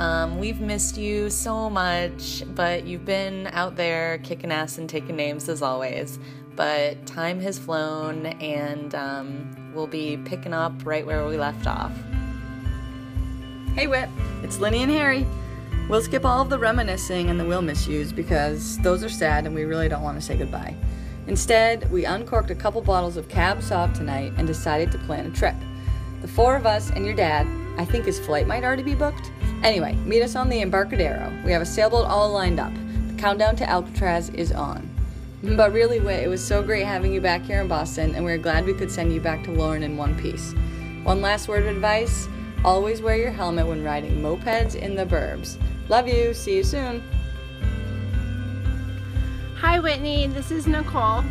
Um, 0.00 0.38
we've 0.38 0.62
missed 0.62 0.96
you 0.96 1.28
so 1.28 1.68
much, 1.68 2.42
but 2.54 2.86
you've 2.86 3.04
been 3.04 3.48
out 3.48 3.76
there 3.76 4.16
kicking 4.20 4.50
ass 4.50 4.78
and 4.78 4.88
taking 4.88 5.14
names 5.14 5.46
as 5.46 5.60
always. 5.60 6.18
But 6.56 7.04
time 7.04 7.38
has 7.40 7.58
flown, 7.58 8.24
and 8.24 8.94
um, 8.94 9.72
we'll 9.74 9.86
be 9.86 10.16
picking 10.16 10.54
up 10.54 10.72
right 10.86 11.04
where 11.04 11.26
we 11.26 11.36
left 11.36 11.66
off. 11.66 11.92
Hey, 13.74 13.88
Whit, 13.88 14.08
It's 14.42 14.58
Lenny 14.58 14.82
and 14.82 14.90
Harry. 14.90 15.26
We'll 15.90 16.00
skip 16.00 16.24
all 16.24 16.40
of 16.40 16.48
the 16.48 16.58
reminiscing 16.58 17.28
and 17.28 17.38
the 17.38 17.44
will 17.44 17.60
miss 17.60 17.86
yous 17.86 18.10
because 18.10 18.78
those 18.78 19.04
are 19.04 19.10
sad 19.10 19.44
and 19.44 19.54
we 19.54 19.64
really 19.64 19.90
don't 19.90 20.02
want 20.02 20.18
to 20.18 20.22
say 20.24 20.34
goodbye. 20.34 20.74
Instead, 21.26 21.92
we 21.92 22.06
uncorked 22.06 22.50
a 22.50 22.54
couple 22.54 22.80
bottles 22.80 23.18
of 23.18 23.28
Cab 23.28 23.58
Sauv 23.58 23.92
tonight 23.94 24.32
and 24.38 24.46
decided 24.46 24.90
to 24.92 24.98
plan 25.00 25.26
a 25.26 25.30
trip. 25.30 25.56
The 26.22 26.28
four 26.28 26.56
of 26.56 26.64
us 26.64 26.90
and 26.90 27.04
your 27.04 27.14
dad, 27.14 27.46
I 27.76 27.84
think 27.84 28.06
his 28.06 28.18
flight 28.18 28.46
might 28.46 28.64
already 28.64 28.82
be 28.82 28.94
booked. 28.94 29.30
Anyway, 29.62 29.94
meet 30.06 30.22
us 30.22 30.36
on 30.36 30.48
the 30.48 30.62
Embarcadero. 30.62 31.32
We 31.44 31.52
have 31.52 31.60
a 31.60 31.66
sailboat 31.66 32.06
all 32.06 32.32
lined 32.32 32.58
up. 32.58 32.72
The 33.08 33.14
countdown 33.14 33.56
to 33.56 33.68
Alcatraz 33.68 34.30
is 34.30 34.52
on. 34.52 34.88
But 35.42 35.72
really, 35.72 36.00
Whit, 36.00 36.22
it 36.22 36.28
was 36.28 36.42
so 36.42 36.62
great 36.62 36.86
having 36.86 37.12
you 37.12 37.20
back 37.20 37.42
here 37.42 37.60
in 37.60 37.68
Boston, 37.68 38.14
and 38.14 38.24
we're 38.24 38.38
glad 38.38 38.64
we 38.64 38.74
could 38.74 38.90
send 38.90 39.12
you 39.12 39.20
back 39.20 39.44
to 39.44 39.50
Lauren 39.50 39.82
in 39.82 39.96
one 39.96 40.18
piece. 40.18 40.54
One 41.02 41.20
last 41.20 41.48
word 41.48 41.62
of 41.62 41.74
advice 41.74 42.28
always 42.64 43.00
wear 43.02 43.16
your 43.16 43.30
helmet 43.30 43.66
when 43.66 43.82
riding 43.82 44.22
mopeds 44.22 44.74
in 44.74 44.94
the 44.94 45.06
burbs. 45.06 45.56
Love 45.88 46.08
you. 46.08 46.32
See 46.34 46.56
you 46.56 46.62
soon. 46.62 47.02
Hi, 49.56 49.78
Whitney. 49.78 50.26
This 50.26 50.50
is 50.50 50.66
Nicole. 50.66 51.24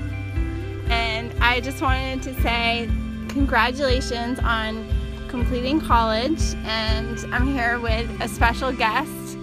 And 0.89 1.31
I 1.41 1.61
just 1.61 1.81
wanted 1.81 2.21
to 2.23 2.41
say 2.41 2.89
congratulations 3.29 4.39
on 4.39 4.87
completing 5.29 5.79
college. 5.79 6.41
And 6.65 7.19
I'm 7.33 7.47
here 7.47 7.79
with 7.79 8.09
a 8.19 8.27
special 8.27 8.71
guest 8.71 9.37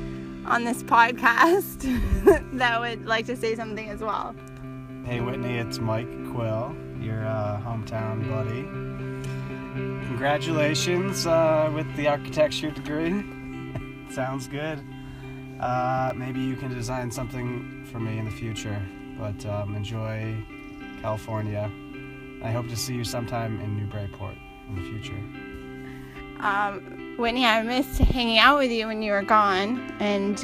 on 0.44 0.64
this 0.64 0.82
podcast 0.82 1.82
that 2.58 2.80
would 2.80 3.06
like 3.06 3.26
to 3.26 3.36
say 3.36 3.54
something 3.54 3.88
as 3.88 4.00
well. 4.00 4.34
Hey 5.04 5.20
Whitney, 5.20 5.58
it's 5.58 5.78
Mike 5.78 6.10
Quill, 6.32 6.74
your 7.00 7.24
uh, 7.24 7.60
hometown 7.64 8.28
buddy. 8.28 8.62
Congratulations 10.06 11.26
uh, 11.26 11.70
with 11.74 11.86
the 11.96 12.08
architecture 12.08 12.70
degree. 12.70 13.24
Sounds 14.10 14.48
good. 14.48 14.82
Uh, 15.60 16.12
maybe 16.16 16.40
you 16.40 16.56
can 16.56 16.74
design 16.74 17.10
something 17.10 17.86
for 17.90 18.00
me 18.00 18.18
in 18.18 18.24
the 18.24 18.30
future, 18.30 18.82
but 19.18 19.46
um, 19.46 19.76
enjoy 19.76 20.36
California. 21.00 21.70
I 22.42 22.50
hope 22.50 22.68
to 22.68 22.76
see 22.76 22.94
you 22.94 23.04
sometime 23.04 23.60
in 23.60 23.76
Newburyport 23.76 24.34
in 24.68 24.74
the 24.74 24.82
future. 24.82 25.65
Um, 26.40 27.14
Whitney, 27.18 27.46
I 27.46 27.62
missed 27.62 27.98
hanging 27.98 28.38
out 28.38 28.58
with 28.58 28.70
you 28.70 28.86
when 28.86 29.02
you 29.02 29.12
were 29.12 29.22
gone 29.22 29.78
and, 30.00 30.42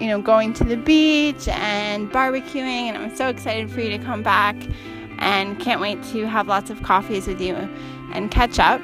you 0.00 0.08
know, 0.08 0.20
going 0.20 0.52
to 0.54 0.64
the 0.64 0.76
beach 0.76 1.46
and 1.48 2.10
barbecuing. 2.10 2.88
And 2.88 2.98
I'm 2.98 3.14
so 3.16 3.28
excited 3.28 3.70
for 3.70 3.80
you 3.80 3.90
to 3.90 3.98
come 3.98 4.22
back 4.22 4.56
and 5.18 5.58
can't 5.60 5.80
wait 5.80 6.02
to 6.04 6.26
have 6.26 6.48
lots 6.48 6.70
of 6.70 6.82
coffees 6.82 7.26
with 7.26 7.40
you 7.40 7.54
and 8.12 8.30
catch 8.30 8.58
up. 8.58 8.80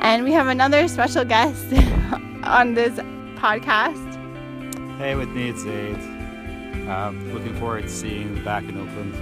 And 0.00 0.24
we 0.24 0.32
have 0.32 0.46
another 0.46 0.88
special 0.88 1.24
guest 1.24 1.72
on 2.44 2.74
this 2.74 2.98
podcast. 3.36 4.06
Hey, 4.98 5.14
with 5.14 5.28
me, 5.30 5.48
it's 5.48 5.64
Aid. 5.64 5.96
Um, 6.88 7.32
looking 7.32 7.54
forward 7.56 7.82
to 7.82 7.88
seeing 7.88 8.36
you 8.36 8.42
back 8.42 8.64
in 8.64 8.76
Oakland. 8.78 9.14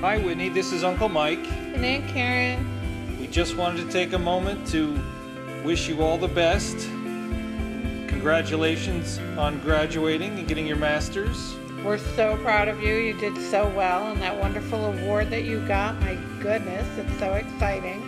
Hi, 0.00 0.18
Whitney. 0.18 0.48
This 0.48 0.72
is 0.72 0.84
Uncle 0.84 1.08
Mike. 1.08 1.46
And 1.74 1.84
Aunt 1.84 2.06
Karen. 2.08 2.73
Just 3.34 3.56
wanted 3.56 3.84
to 3.84 3.92
take 3.92 4.12
a 4.12 4.18
moment 4.18 4.64
to 4.68 4.96
wish 5.64 5.88
you 5.88 6.02
all 6.02 6.16
the 6.16 6.28
best. 6.28 6.78
Congratulations 8.06 9.18
on 9.36 9.58
graduating 9.58 10.38
and 10.38 10.46
getting 10.46 10.68
your 10.68 10.76
master's. 10.76 11.56
We're 11.84 11.98
so 11.98 12.36
proud 12.36 12.68
of 12.68 12.80
you. 12.80 12.94
You 12.94 13.12
did 13.14 13.36
so 13.36 13.68
well, 13.70 14.12
and 14.12 14.22
that 14.22 14.38
wonderful 14.38 14.84
award 14.84 15.30
that 15.30 15.42
you 15.42 15.66
got. 15.66 16.00
My 16.00 16.14
goodness, 16.38 16.86
it's 16.96 17.18
so 17.18 17.32
exciting. 17.32 18.02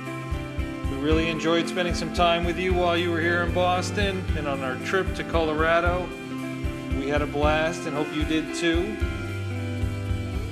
We 0.93 0.99
really 0.99 1.29
enjoyed 1.29 1.69
spending 1.69 1.95
some 1.95 2.15
time 2.15 2.45
with 2.45 2.57
you 2.57 2.73
while 2.73 2.97
you 2.97 3.11
were 3.11 3.21
here 3.21 3.43
in 3.43 3.53
Boston 3.53 4.25
and 4.37 4.47
on 4.47 4.61
our 4.61 4.77
trip 4.87 5.13
to 5.17 5.25
Colorado. 5.25 6.09
We 7.01 7.09
had 7.09 7.21
a 7.21 7.27
blast 7.27 7.85
and 7.89 7.97
hope 7.97 8.15
you 8.15 8.23
did 8.23 8.55
too. 8.55 8.97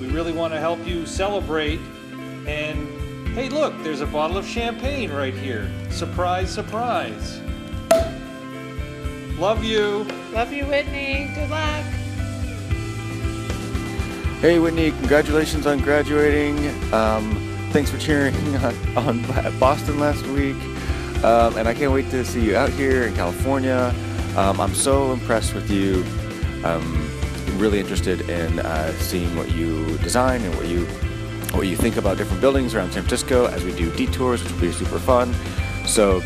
We 0.00 0.08
really 0.08 0.32
want 0.32 0.52
to 0.52 0.58
help 0.58 0.84
you 0.84 1.06
celebrate. 1.06 1.78
And 2.48 3.03
hey, 3.34 3.48
look, 3.48 3.74
there's 3.82 4.00
a 4.00 4.06
bottle 4.06 4.36
of 4.36 4.46
champagne 4.46 5.10
right 5.10 5.34
here. 5.34 5.70
Surprise, 5.90 6.50
surprise. 6.50 7.40
Love 9.38 9.64
you. 9.64 10.06
Love 10.32 10.52
you, 10.52 10.64
Whitney. 10.66 11.30
Good 11.34 11.50
luck. 11.50 11.84
Hey 14.40 14.58
Whitney, 14.58 14.90
congratulations 14.90 15.66
on 15.66 15.78
graduating. 15.80 16.58
Um, 16.92 17.34
thanks 17.72 17.90
for 17.90 17.98
cheering 17.98 18.34
on, 18.96 19.24
on 19.24 19.58
Boston 19.58 19.98
last 19.98 20.24
week. 20.26 20.56
Um, 21.24 21.56
and 21.56 21.66
I 21.66 21.74
can't 21.74 21.92
wait 21.92 22.10
to 22.10 22.24
see 22.24 22.44
you 22.44 22.54
out 22.54 22.68
here 22.68 23.04
in 23.04 23.14
California. 23.14 23.94
Um, 24.36 24.60
I'm 24.60 24.74
so 24.74 25.12
impressed 25.12 25.54
with 25.54 25.70
you. 25.70 26.04
I'm 26.62 27.08
really 27.58 27.80
interested 27.80 28.28
in 28.28 28.58
uh, 28.58 28.92
seeing 28.98 29.34
what 29.34 29.50
you 29.52 29.96
design 29.98 30.42
and 30.42 30.54
what 30.56 30.66
you 30.66 30.86
what 31.56 31.66
you 31.66 31.76
think 31.76 31.96
about 31.96 32.16
different 32.16 32.40
buildings 32.40 32.74
around 32.74 32.92
San 32.92 33.02
Francisco 33.02 33.46
as 33.46 33.64
we 33.64 33.72
do 33.74 33.90
detours, 33.92 34.42
which 34.42 34.52
will 34.52 34.60
be 34.60 34.72
super 34.72 34.98
fun. 34.98 35.34
So 35.86 36.22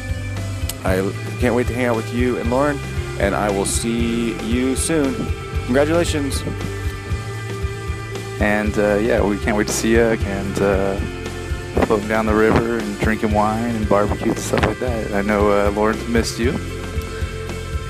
I 0.85 1.13
can't 1.39 1.55
wait 1.55 1.67
to 1.69 1.75
hang 1.75 1.87
out 1.87 1.97
with 1.97 2.13
you 2.15 2.39
and 2.39 2.51
Lauren, 2.51 2.79
and 3.19 3.35
I 3.35 3.51
will 3.51 3.67
see 3.67 4.39
you 4.47 4.77
soon. 4.77 5.15
Congratulations. 5.65 6.43
And 8.41 8.79
uh, 8.79 8.97
yeah, 8.97 9.23
we 9.23 9.39
can't 9.39 9.57
wait 9.57 9.67
to 9.67 9.73
see 9.73 9.93
you 9.93 10.01
and 10.03 10.63
uh, 10.63 10.97
floating 11.87 12.09
down 12.09 12.27
the 12.27 12.35
river 12.35 12.79
and 12.79 12.99
drinking 13.01 13.33
wine 13.33 13.75
and 13.75 13.89
barbecue 13.89 14.31
and 14.31 14.39
stuff 14.39 14.65
like 14.65 14.79
that. 14.79 15.13
I 15.13 15.23
know 15.23 15.51
uh, 15.51 15.71
Lauren's 15.73 16.07
missed 16.09 16.39
you, 16.39 16.53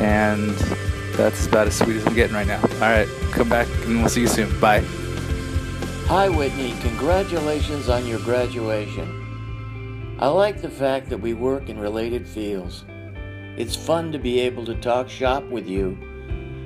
and 0.01 0.51
that's 1.17 1.47
about 1.47 1.67
as 1.67 1.77
sweet 1.77 1.97
as 1.97 2.07
I'm 2.07 2.15
getting 2.15 2.35
right 2.35 2.47
now. 2.47 2.61
All 2.61 2.81
right, 2.81 3.09
come 3.31 3.49
back 3.49 3.69
and 3.85 4.01
we'll 4.01 4.09
see 4.09 4.23
you 4.23 4.29
soon. 4.29 4.59
Bye. 4.61 4.85
Hi, 6.09 6.31
Whitney. 6.31 6.73
Congratulations 6.81 7.91
on 7.91 8.07
your 8.07 8.19
graduation. 8.21 10.17
I 10.19 10.29
like 10.29 10.63
the 10.63 10.71
fact 10.71 11.11
that 11.11 11.21
we 11.21 11.35
work 11.35 11.69
in 11.69 11.79
related 11.79 12.27
fields. 12.27 12.87
It's 13.59 13.77
fun 13.77 14.11
to 14.13 14.19
be 14.19 14.41
able 14.41 14.65
to 14.65 14.75
talk 14.77 15.11
shop 15.11 15.45
with 15.45 15.69
you. 15.69 15.99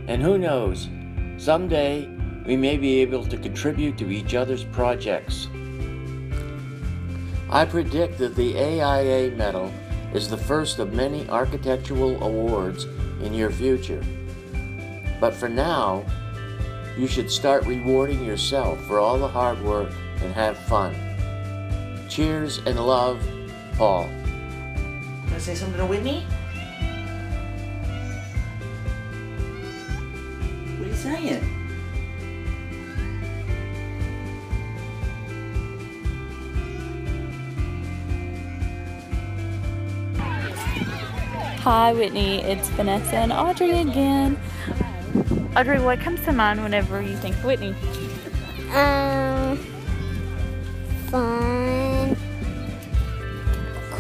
And 0.06 0.22
who 0.22 0.38
knows, 0.38 0.88
Someday, 1.38 2.08
we 2.46 2.56
may 2.56 2.76
be 2.76 3.00
able 3.00 3.25
to 3.26 3.37
contribute 3.37 3.99
to 3.99 4.12
each 4.12 4.37
other's 4.37 4.62
projects. 4.62 5.49
I 7.50 7.64
predict 7.64 8.18
that 8.18 8.37
the 8.37 8.56
AIA 8.56 9.32
Medal 9.32 9.72
is 10.14 10.28
the 10.28 10.37
first 10.37 10.78
of 10.78 10.92
many 10.92 11.28
architectural 11.28 12.22
awards 12.22 12.84
in 13.25 13.34
your 13.34 13.50
future. 13.50 14.04
But 15.18 15.34
for 15.34 15.49
now, 15.49 16.04
you 16.96 17.06
should 17.06 17.30
start 17.30 17.64
rewarding 17.66 18.25
yourself 18.25 18.84
for 18.87 19.00
all 19.00 19.18
the 19.18 19.28
hard 19.28 19.61
work 19.62 19.92
and 20.22 20.32
have 20.34 20.58
fun. 20.58 20.94
Cheers 22.08 22.58
and 22.66 22.78
love, 22.78 23.20
Paul. 23.76 24.04
Want 24.04 25.28
to 25.30 25.40
say 25.40 25.54
something 25.54 25.78
to 25.78 25.87
Whitney? 25.87 26.25
What 30.78 30.87
are 30.87 30.90
you 30.90 30.94
saying? 30.94 31.58
Hi, 41.62 41.92
Whitney. 41.92 42.42
It's 42.42 42.68
Vanessa 42.70 43.16
and 43.16 43.32
Audrey 43.32 43.70
again. 43.70 44.37
Audrey, 45.56 45.78
what 45.80 46.00
comes 46.00 46.25
to 46.25 46.32
mind 46.32 46.62
whenever 46.62 47.02
you 47.02 47.14
think 47.16 47.37
of 47.37 47.44
Whitney? 47.44 47.75
Um, 48.73 49.59
fun, 51.11 52.16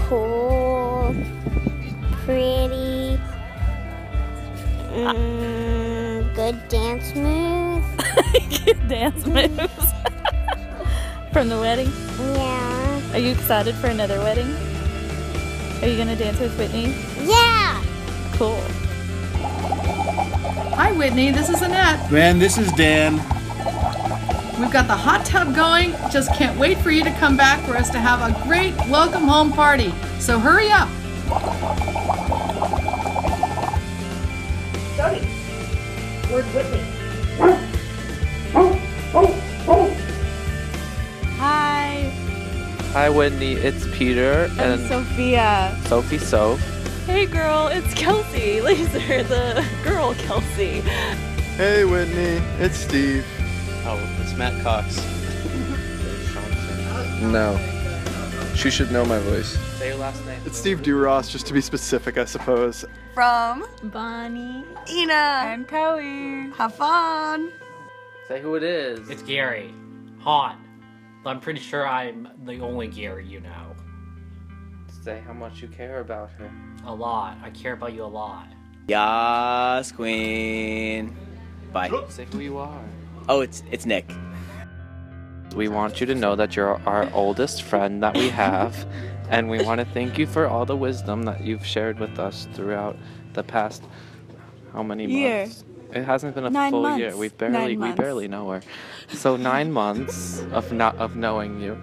cool, 0.08 1.14
pretty, 2.24 3.20
mm, 4.92 6.34
good 6.34 6.68
dance 6.68 7.14
moves. 7.14 7.86
Good 8.64 8.88
dance 8.88 9.26
moves. 9.26 9.92
From 11.32 11.48
the 11.48 11.58
wedding? 11.58 11.90
Yeah. 12.18 13.12
Are 13.12 13.18
you 13.18 13.30
excited 13.30 13.74
for 13.74 13.88
another 13.88 14.18
wedding? 14.18 14.48
Are 15.82 15.88
you 15.88 15.96
gonna 15.98 16.14
dance 16.16 16.38
with 16.38 16.56
Whitney? 16.56 16.94
Yeah. 17.28 17.82
Cool. 18.34 18.62
Hi, 20.74 20.90
Whitney. 20.92 21.30
This 21.30 21.50
is 21.50 21.60
Annette. 21.60 22.10
Man, 22.10 22.38
this 22.38 22.56
is 22.56 22.72
Dan. 22.72 23.16
We've 24.58 24.72
got 24.72 24.86
the 24.86 24.96
hot 24.96 25.24
tub 25.26 25.54
going. 25.54 25.92
Just 26.10 26.32
can't 26.34 26.58
wait 26.58 26.78
for 26.78 26.90
you 26.90 27.04
to 27.04 27.10
come 27.12 27.36
back 27.36 27.62
for 27.66 27.76
us 27.76 27.90
to 27.90 27.98
have 27.98 28.20
a 28.22 28.42
great 28.44 28.74
welcome 28.88 29.24
home 29.24 29.52
party. 29.52 29.92
So 30.18 30.38
hurry 30.38 30.70
up. 30.70 30.88
Jody, 34.96 35.26
where's 36.30 36.46
Whitney? 36.54 36.82
Hi, 41.36 42.12
Hi, 42.92 43.10
Whitney. 43.10 43.52
It's 43.52 43.86
Peter 43.96 44.48
I'm 44.52 44.60
and 44.60 44.88
Sophia. 44.88 45.78
Sophie 45.86 46.18
Soph. 46.18 46.71
Hey, 47.06 47.26
girl, 47.26 47.68
it's 47.68 47.92
Kelsey 47.94 48.60
Laser, 48.62 49.22
the 49.24 49.64
girl 49.84 50.14
Kelsey. 50.14 50.80
Hey, 51.56 51.84
Whitney. 51.84 52.40
It's 52.58 52.76
Steve. 52.76 53.24
Oh, 53.84 53.98
it's 54.20 54.34
Matt 54.34 54.62
Cox. 54.62 54.96
No. 57.20 57.58
She 58.54 58.70
should 58.70 58.90
know 58.92 59.04
my 59.04 59.18
voice. 59.20 59.58
Say 59.78 59.88
your 59.88 59.96
last 59.98 60.24
name. 60.26 60.40
It's 60.44 60.58
Steve 60.58 60.82
Duross, 60.82 61.30
just 61.30 61.46
to 61.46 61.52
be 61.52 61.60
specific, 61.60 62.18
I 62.18 62.24
suppose. 62.24 62.84
From 63.14 63.66
Bonnie, 63.84 64.64
Ina, 64.90 65.12
and 65.46 65.66
Chloe. 65.68 66.50
have 66.56 66.74
fun. 66.74 67.50
Say 68.28 68.40
who 68.40 68.54
it 68.54 68.62
is. 68.62 69.08
It's 69.08 69.22
Gary. 69.22 69.74
Hot. 70.20 70.56
I'm 71.26 71.40
pretty 71.40 71.60
sure 71.60 71.86
I'm 71.86 72.28
the 72.44 72.60
only 72.60 72.88
Gary 72.88 73.26
you 73.26 73.40
know. 73.40 73.71
Say 75.02 75.20
how 75.26 75.32
much 75.32 75.60
you 75.60 75.66
care 75.66 75.98
about 75.98 76.30
her. 76.38 76.48
A 76.86 76.94
lot. 76.94 77.36
I 77.42 77.50
care 77.50 77.72
about 77.72 77.92
you 77.92 78.04
a 78.04 78.06
lot. 78.06 78.46
Yas, 78.86 79.90
Queen. 79.90 81.16
Bye. 81.72 81.90
Say 82.08 82.24
who 82.30 82.38
you 82.38 82.58
are. 82.58 82.84
Oh, 83.28 83.40
it's 83.40 83.64
it's 83.72 83.84
Nick. 83.84 84.08
We 85.56 85.66
want 85.66 86.00
you 86.00 86.06
to 86.06 86.14
know 86.14 86.36
that 86.36 86.54
you're 86.54 86.80
our 86.86 87.10
oldest 87.12 87.64
friend 87.64 88.00
that 88.04 88.16
we 88.16 88.28
have, 88.28 88.86
and 89.28 89.50
we 89.50 89.60
want 89.64 89.80
to 89.80 89.84
thank 89.84 90.18
you 90.18 90.26
for 90.26 90.46
all 90.46 90.64
the 90.64 90.76
wisdom 90.76 91.24
that 91.24 91.40
you've 91.42 91.66
shared 91.66 91.98
with 91.98 92.20
us 92.20 92.46
throughout 92.54 92.96
the 93.32 93.42
past 93.42 93.82
how 94.72 94.84
many 94.84 95.06
Year. 95.06 95.46
months? 95.46 95.64
It 95.92 96.04
hasn't 96.04 96.36
been 96.36 96.44
a 96.46 96.50
Nine 96.50 96.70
full 96.70 96.96
year. 96.96 97.16
We've 97.16 97.36
barely 97.36 97.76
we 97.76 97.92
barely 97.92 98.28
know 98.28 98.50
her. 98.50 98.62
So 99.08 99.36
nine 99.36 99.72
months 99.72 100.42
of 100.52 100.72
not 100.72 100.96
of 100.96 101.16
knowing 101.16 101.60
you, 101.60 101.76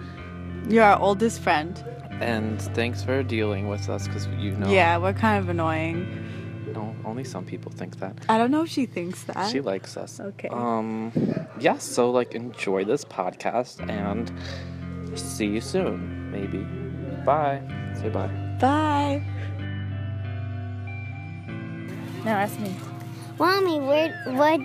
You're 0.68 0.84
our 0.84 0.98
oldest 0.98 1.42
friend. 1.42 1.84
And 2.20 2.60
thanks 2.74 3.02
for 3.02 3.22
dealing 3.22 3.68
with 3.68 3.88
us 3.88 4.06
because 4.06 4.26
you 4.38 4.52
know. 4.52 4.68
Yeah, 4.70 4.98
we're 4.98 5.12
kind 5.12 5.42
of 5.42 5.48
annoying. 5.48 6.26
No, 6.74 6.94
only 7.04 7.24
some 7.24 7.44
people 7.44 7.72
think 7.72 7.98
that. 7.98 8.16
I 8.28 8.38
don't 8.38 8.50
know 8.50 8.62
if 8.62 8.68
she 8.70 8.86
thinks 8.86 9.24
that. 9.24 9.50
She 9.50 9.60
likes 9.60 9.96
us. 9.96 10.20
Okay. 10.20 10.48
Um, 10.48 11.12
yeah, 11.58 11.78
so 11.78 12.10
like 12.10 12.34
enjoy 12.34 12.84
this 12.84 13.04
podcast 13.04 13.86
and 13.90 14.30
see 15.18 15.46
you 15.46 15.60
soon, 15.60 16.30
maybe. 16.30 16.58
Bye. 17.24 17.60
Say 18.00 18.08
bye. 18.08 18.28
Bye. 18.60 19.22
Now 22.24 22.36
ask 22.38 22.58
me. 22.60 22.74
Mommy, 23.38 23.80
where, 23.80 24.12
what, 24.36 24.60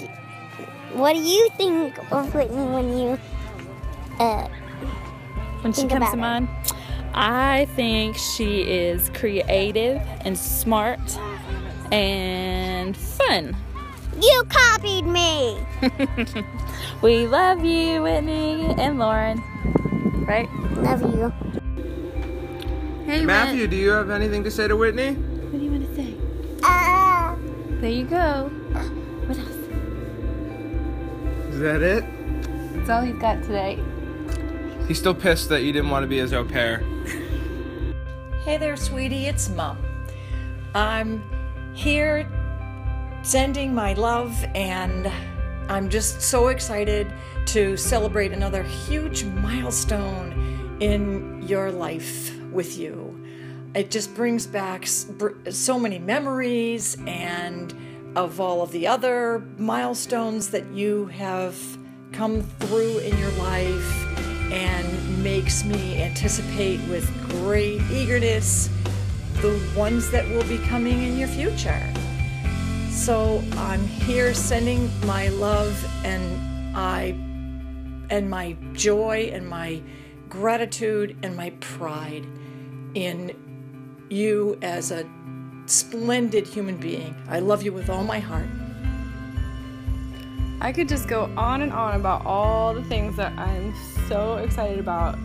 what 0.93 1.13
do 1.13 1.19
you 1.21 1.49
think 1.57 1.97
of 2.11 2.33
Whitney 2.35 2.65
when 2.65 2.97
you, 2.97 3.17
uh, 4.19 4.47
When 5.61 5.71
she 5.71 5.81
think 5.81 5.91
comes 5.91 6.01
about 6.01 6.11
to 6.11 6.17
her? 6.17 6.17
mind, 6.17 6.49
I 7.17 7.65
think 7.77 8.17
she 8.17 8.63
is 8.63 9.09
creative 9.13 10.01
and 10.21 10.37
smart 10.37 10.99
and 11.89 12.95
fun. 12.97 13.55
You 14.21 14.43
copied 14.49 15.05
me. 15.05 15.57
we 17.01 17.25
love 17.25 17.63
you, 17.63 18.03
Whitney 18.03 18.65
and 18.77 18.99
Lauren. 18.99 19.41
Right? 20.27 20.49
Love 20.75 21.03
you. 21.03 21.33
Hey, 23.05 23.23
Matthew, 23.23 23.67
do 23.67 23.77
you 23.77 23.91
have 23.91 24.09
anything 24.09 24.43
to 24.43 24.51
say 24.51 24.67
to 24.67 24.75
Whitney? 24.75 25.13
What 25.13 25.57
do 25.57 25.63
you 25.63 25.71
want 25.71 25.87
to 25.87 25.95
say? 25.95 26.15
Ah. 26.63 27.37
There 27.79 27.91
you 27.91 28.03
go. 28.03 28.49
What 29.25 29.37
else? 29.37 29.49
Is 31.53 31.59
that 31.61 31.81
it? 31.81 32.03
That's 32.73 32.89
all 32.89 33.03
he's 33.03 33.15
got 33.15 33.41
today. 33.43 33.79
He's 34.87 34.99
still 34.99 35.15
pissed 35.15 35.49
that 35.49 35.63
you 35.63 35.71
didn't 35.71 35.89
want 35.89 36.03
to 36.03 36.07
be 36.07 36.19
his 36.19 36.31
au 36.31 36.45
pair. 36.45 36.83
Hey 38.43 38.57
there, 38.57 38.77
sweetie, 38.77 39.25
it's 39.25 39.49
Mom. 39.49 39.79
I'm 40.75 41.23
here 41.73 42.29
sending 43.23 43.73
my 43.73 43.93
love, 43.93 44.31
and 44.53 45.11
I'm 45.71 45.89
just 45.89 46.21
so 46.21 46.49
excited 46.49 47.11
to 47.47 47.75
celebrate 47.75 48.31
another 48.31 48.61
huge 48.61 49.23
milestone 49.23 50.77
in 50.79 51.41
your 51.47 51.71
life 51.71 52.37
with 52.51 52.77
you. 52.77 53.19
It 53.73 53.89
just 53.89 54.13
brings 54.13 54.45
back 54.45 54.85
so 54.85 55.79
many 55.79 55.97
memories 55.97 56.95
and 57.07 57.73
of 58.15 58.39
all 58.39 58.61
of 58.61 58.71
the 58.71 58.85
other 58.85 59.39
milestones 59.57 60.51
that 60.51 60.67
you 60.67 61.07
have 61.07 61.57
come 62.11 62.43
through 62.43 62.99
in 62.99 63.17
your 63.17 63.31
life 63.31 64.04
and 64.51 65.23
makes 65.23 65.63
me 65.63 66.01
anticipate 66.01 66.79
with 66.87 67.09
great 67.29 67.81
eagerness 67.91 68.69
the 69.41 69.59
ones 69.75 70.09
that 70.11 70.27
will 70.29 70.43
be 70.43 70.57
coming 70.59 71.03
in 71.03 71.17
your 71.17 71.27
future. 71.27 71.81
So 72.89 73.43
I'm 73.53 73.85
here 73.85 74.33
sending 74.33 74.89
my 75.05 75.27
love 75.27 75.85
and 76.05 76.77
I 76.77 77.15
and 78.09 78.29
my 78.29 78.55
joy 78.73 79.29
and 79.33 79.47
my 79.47 79.81
gratitude 80.29 81.17
and 81.23 81.35
my 81.35 81.49
pride 81.59 82.25
in 82.93 83.35
you 84.09 84.57
as 84.61 84.91
a 84.91 85.07
splendid 85.65 86.47
human 86.47 86.77
being. 86.77 87.15
I 87.27 87.39
love 87.39 87.63
you 87.63 87.73
with 87.73 87.89
all 87.89 88.03
my 88.03 88.19
heart. 88.19 88.47
I 90.61 90.71
could 90.71 90.87
just 90.87 91.07
go 91.07 91.31
on 91.37 91.61
and 91.61 91.71
on 91.73 91.95
about 91.95 92.25
all 92.25 92.73
the 92.73 92.83
things 92.83 93.17
that 93.17 93.37
I'm 93.37 93.73
so 94.07 94.37
excited 94.37 94.79
about 94.79 95.17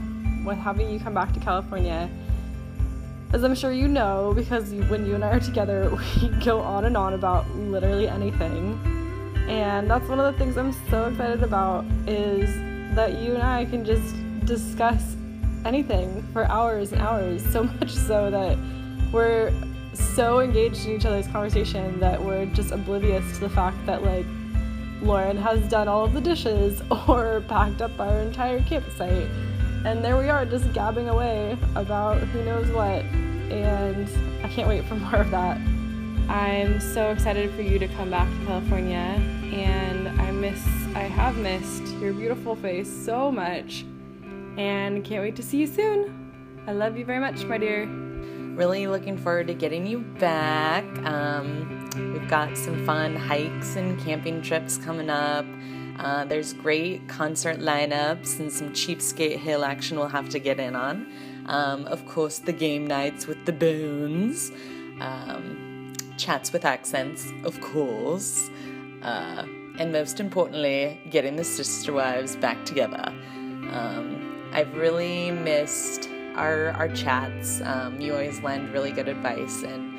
with 0.44 0.58
having 0.58 0.90
you 0.90 0.98
come 0.98 1.14
back 1.14 1.32
to 1.32 1.40
California. 1.40 2.08
As 3.32 3.44
I'm 3.44 3.54
sure 3.54 3.72
you 3.72 3.88
know, 3.88 4.32
because 4.34 4.72
when 4.88 5.06
you 5.06 5.14
and 5.14 5.24
I 5.24 5.30
are 5.30 5.40
together, 5.40 5.90
we 6.22 6.28
go 6.44 6.60
on 6.60 6.84
and 6.84 6.96
on 6.96 7.14
about 7.14 7.48
literally 7.54 8.08
anything. 8.08 8.78
And 9.48 9.90
that's 9.90 10.08
one 10.08 10.20
of 10.20 10.32
the 10.32 10.38
things 10.38 10.56
I'm 10.56 10.72
so 10.90 11.08
excited 11.08 11.42
about 11.42 11.84
is 12.06 12.54
that 12.94 13.18
you 13.18 13.34
and 13.34 13.42
I 13.42 13.64
can 13.66 13.84
just 13.84 14.14
discuss 14.44 15.16
anything 15.64 16.22
for 16.32 16.44
hours 16.46 16.92
and 16.92 17.00
hours, 17.02 17.44
so 17.52 17.64
much 17.80 17.94
so 17.94 18.30
that 18.30 18.58
we're 19.12 19.52
so 19.92 20.40
engaged 20.40 20.86
in 20.86 20.96
each 20.96 21.04
other's 21.04 21.26
conversation 21.28 21.98
that 22.00 22.22
we're 22.22 22.46
just 22.46 22.70
oblivious 22.70 23.24
to 23.34 23.40
the 23.40 23.48
fact 23.48 23.76
that 23.86 24.02
like 24.02 24.26
Lauren 25.02 25.36
has 25.36 25.60
done 25.68 25.88
all 25.88 26.04
of 26.04 26.12
the 26.12 26.20
dishes 26.20 26.82
or 27.08 27.42
packed 27.48 27.80
up 27.82 27.98
our 27.98 28.20
entire 28.20 28.62
campsite. 28.62 29.28
And 29.84 30.04
there 30.04 30.18
we 30.18 30.28
are, 30.28 30.44
just 30.44 30.72
gabbing 30.72 31.08
away 31.08 31.56
about 31.74 32.18
who 32.18 32.44
knows 32.44 32.70
what. 32.70 33.02
And 33.50 34.08
I 34.44 34.48
can't 34.48 34.68
wait 34.68 34.84
for 34.84 34.94
more 34.96 35.16
of 35.16 35.30
that. 35.30 35.56
I'm 36.30 36.78
so 36.78 37.10
excited 37.10 37.50
for 37.54 37.62
you 37.62 37.78
to 37.80 37.88
come 37.88 38.10
back 38.10 38.28
to 38.28 38.46
California, 38.46 38.96
and 39.52 40.08
I 40.20 40.30
miss, 40.30 40.64
I 40.94 41.00
have 41.00 41.36
missed 41.36 41.82
your 41.94 42.12
beautiful 42.12 42.54
face 42.54 42.88
so 42.88 43.32
much, 43.32 43.84
and 44.56 45.04
can't 45.04 45.22
wait 45.22 45.34
to 45.36 45.42
see 45.42 45.58
you 45.58 45.66
soon. 45.66 46.62
I 46.68 46.72
love 46.72 46.96
you 46.96 47.04
very 47.04 47.18
much, 47.18 47.44
my 47.46 47.58
dear. 47.58 47.88
Really 48.56 48.86
looking 48.86 49.16
forward 49.16 49.46
to 49.46 49.54
getting 49.54 49.86
you 49.86 50.00
back. 50.18 50.84
Um, 51.06 51.90
we've 52.12 52.28
got 52.28 52.56
some 52.56 52.84
fun 52.84 53.16
hikes 53.16 53.76
and 53.76 53.98
camping 54.00 54.42
trips 54.42 54.76
coming 54.76 55.08
up. 55.10 55.46
Uh, 55.98 56.24
there's 56.24 56.52
great 56.52 57.08
concert 57.08 57.58
lineups 57.58 58.38
and 58.38 58.52
some 58.52 58.70
cheapskate 58.70 59.36
hill 59.36 59.64
action 59.64 59.98
we'll 59.98 60.08
have 60.08 60.28
to 60.30 60.38
get 60.38 60.58
in 60.58 60.74
on. 60.74 61.06
Um, 61.46 61.86
of 61.86 62.06
course, 62.06 62.38
the 62.38 62.52
game 62.52 62.86
nights 62.86 63.26
with 63.26 63.44
the 63.46 63.52
boons. 63.52 64.52
Um, 65.00 65.94
chats 66.20 66.52
with 66.52 66.64
accents, 66.64 67.32
of 67.44 67.58
course, 67.60 68.50
uh, 69.02 69.44
and 69.78 69.90
most 69.90 70.20
importantly, 70.20 71.00
getting 71.10 71.36
the 71.36 71.44
sister 71.44 71.92
wives 71.92 72.36
back 72.36 72.64
together. 72.66 73.04
Um, 73.72 74.50
I've 74.52 74.76
really 74.76 75.30
missed 75.30 76.08
our 76.34 76.70
our 76.70 76.88
chats. 76.88 77.60
Um, 77.62 78.00
you 78.00 78.12
always 78.12 78.40
lend 78.42 78.72
really 78.72 78.92
good 78.92 79.08
advice, 79.08 79.62
and 79.62 79.94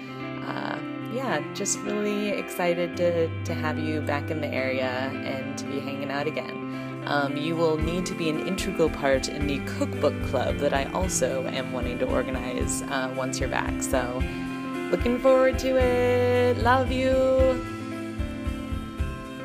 uh, 0.45 0.77
yeah, 1.13 1.43
just 1.53 1.79
really 1.79 2.29
excited 2.29 2.95
to 2.97 3.43
to 3.43 3.53
have 3.53 3.77
you 3.77 4.01
back 4.01 4.31
in 4.31 4.41
the 4.41 4.47
area 4.47 4.89
and 4.89 5.57
to 5.57 5.65
be 5.65 5.79
hanging 5.79 6.11
out 6.11 6.27
again. 6.27 7.03
Um, 7.07 7.35
you 7.35 7.55
will 7.55 7.77
need 7.77 8.05
to 8.05 8.13
be 8.13 8.29
an 8.29 8.47
integral 8.47 8.89
part 8.89 9.27
in 9.27 9.47
the 9.47 9.59
cookbook 9.77 10.21
club 10.27 10.57
that 10.57 10.73
I 10.73 10.85
also 10.93 11.45
am 11.47 11.73
wanting 11.73 11.97
to 11.99 12.05
organize 12.05 12.83
uh, 12.83 13.13
once 13.15 13.39
you're 13.39 13.49
back. 13.49 13.81
So. 13.81 14.21
Looking 14.91 15.19
forward 15.19 15.57
to 15.59 15.77
it. 15.77 16.57
Love 16.57 16.91
you. 16.91 17.63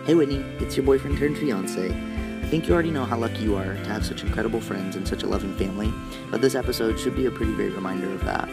Hey 0.05 0.17
Whitney, 0.17 0.45
it's 0.59 0.77
your 0.77 0.85
boyfriend 0.85 1.19
turned 1.19 1.39
fiance. 1.39 2.16
I 2.47 2.49
think 2.49 2.69
you 2.69 2.75
already 2.75 2.93
know 2.93 3.05
how 3.05 3.19
lucky 3.19 3.43
you 3.43 3.57
are 3.57 3.75
to 3.75 3.89
have 3.89 4.07
such 4.07 4.23
incredible 4.23 4.61
friends 4.61 4.95
and 4.95 5.07
such 5.07 5.25
a 5.25 5.27
loving 5.27 5.53
family, 5.57 5.93
but 6.31 6.41
this 6.41 6.55
episode 6.55 6.97
should 6.97 7.17
be 7.17 7.27
a 7.27 7.31
pretty 7.31 7.53
great 7.53 7.73
reminder 7.73 8.09
of 8.13 8.25
that. 8.25 8.47